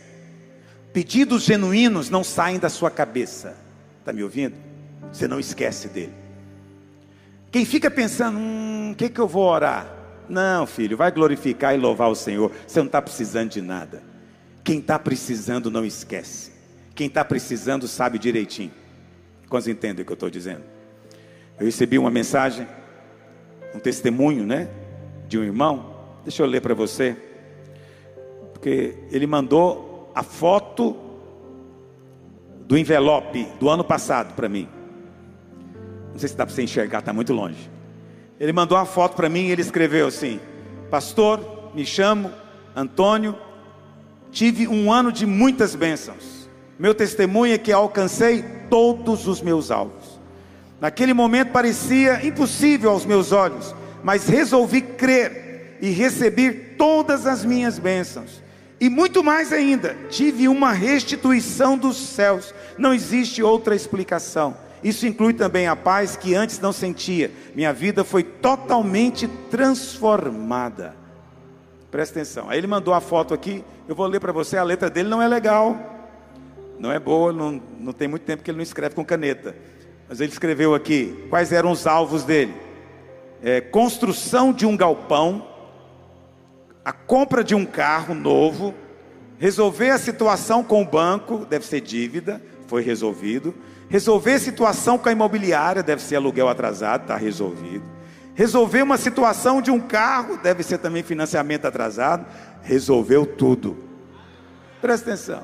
[0.93, 3.53] Pedidos genuínos não saem da sua cabeça.
[3.99, 4.55] Está me ouvindo?
[5.11, 6.23] Você não esquece dele.
[7.54, 9.88] Quem fica pensando, hum, o que, que eu vou orar?
[10.28, 12.51] Não, filho, vai glorificar e louvar o Senhor.
[12.66, 14.01] Você não está precisando de nada.
[14.64, 16.51] Quem está precisando não esquece.
[16.95, 18.72] Quem está precisando sabe direitinho.
[19.47, 20.64] Quantos entendem o que eu estou dizendo?
[21.60, 22.68] Eu recebi uma mensagem,
[23.76, 24.68] um testemunho, né?
[25.28, 25.93] De um irmão.
[26.24, 27.16] Deixa eu ler para você.
[28.51, 30.97] Porque ele mandou a foto
[32.66, 34.68] do envelope do ano passado para mim.
[36.14, 37.70] Não sei se dá para você enxergar, está muito longe.
[38.39, 40.39] Ele mandou uma foto para mim e ele escreveu assim:
[40.89, 42.32] Pastor, me chamo
[42.76, 43.36] Antônio,
[44.32, 46.49] tive um ano de muitas bênçãos.
[46.78, 50.20] Meu testemunho é que alcancei todos os meus alvos.
[50.80, 57.80] Naquele momento parecia impossível aos meus olhos, mas resolvi crer e receber todas as minhas
[57.80, 58.43] bênçãos.
[58.80, 62.53] E muito mais ainda, tive uma restituição dos céus.
[62.78, 64.57] Não existe outra explicação.
[64.84, 67.32] Isso inclui também a paz que antes não sentia.
[67.56, 70.96] Minha vida foi totalmente transformada.
[71.90, 72.50] Presta atenção.
[72.50, 73.64] Aí ele mandou a foto aqui.
[73.88, 74.58] Eu vou ler para você.
[74.58, 75.78] A letra dele não é legal.
[76.78, 77.32] Não é boa.
[77.32, 79.56] Não, não tem muito tempo que ele não escreve com caneta.
[80.10, 81.28] Mas ele escreveu aqui.
[81.30, 82.54] Quais eram os alvos dele?
[83.42, 85.48] É, construção de um galpão.
[86.84, 88.74] A compra de um carro novo.
[89.40, 91.46] Resolver a situação com o banco.
[91.46, 92.42] Deve ser dívida.
[92.68, 93.56] Foi resolvido
[93.94, 97.86] Resolver situação com a imobiliária, deve ser aluguel atrasado, está resolvido.
[98.34, 102.26] Resolver uma situação de um carro, deve ser também financiamento atrasado,
[102.64, 103.78] resolveu tudo.
[104.82, 105.44] Presta atenção.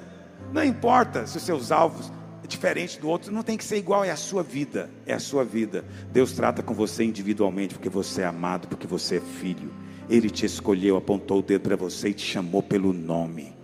[0.51, 2.11] Não importa se os seus alvos
[2.43, 5.19] é diferente do outro, não tem que ser igual, é a sua vida, é a
[5.19, 5.85] sua vida.
[6.11, 9.71] Deus trata com você individualmente, porque você é amado, porque você é filho.
[10.09, 13.55] Ele te escolheu, apontou o dedo para você e te chamou pelo nome.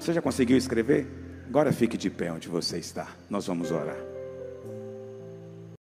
[0.00, 1.29] Você já conseguiu escrever?
[1.50, 3.08] Agora fique de pé onde você está.
[3.28, 4.09] Nós vamos orar.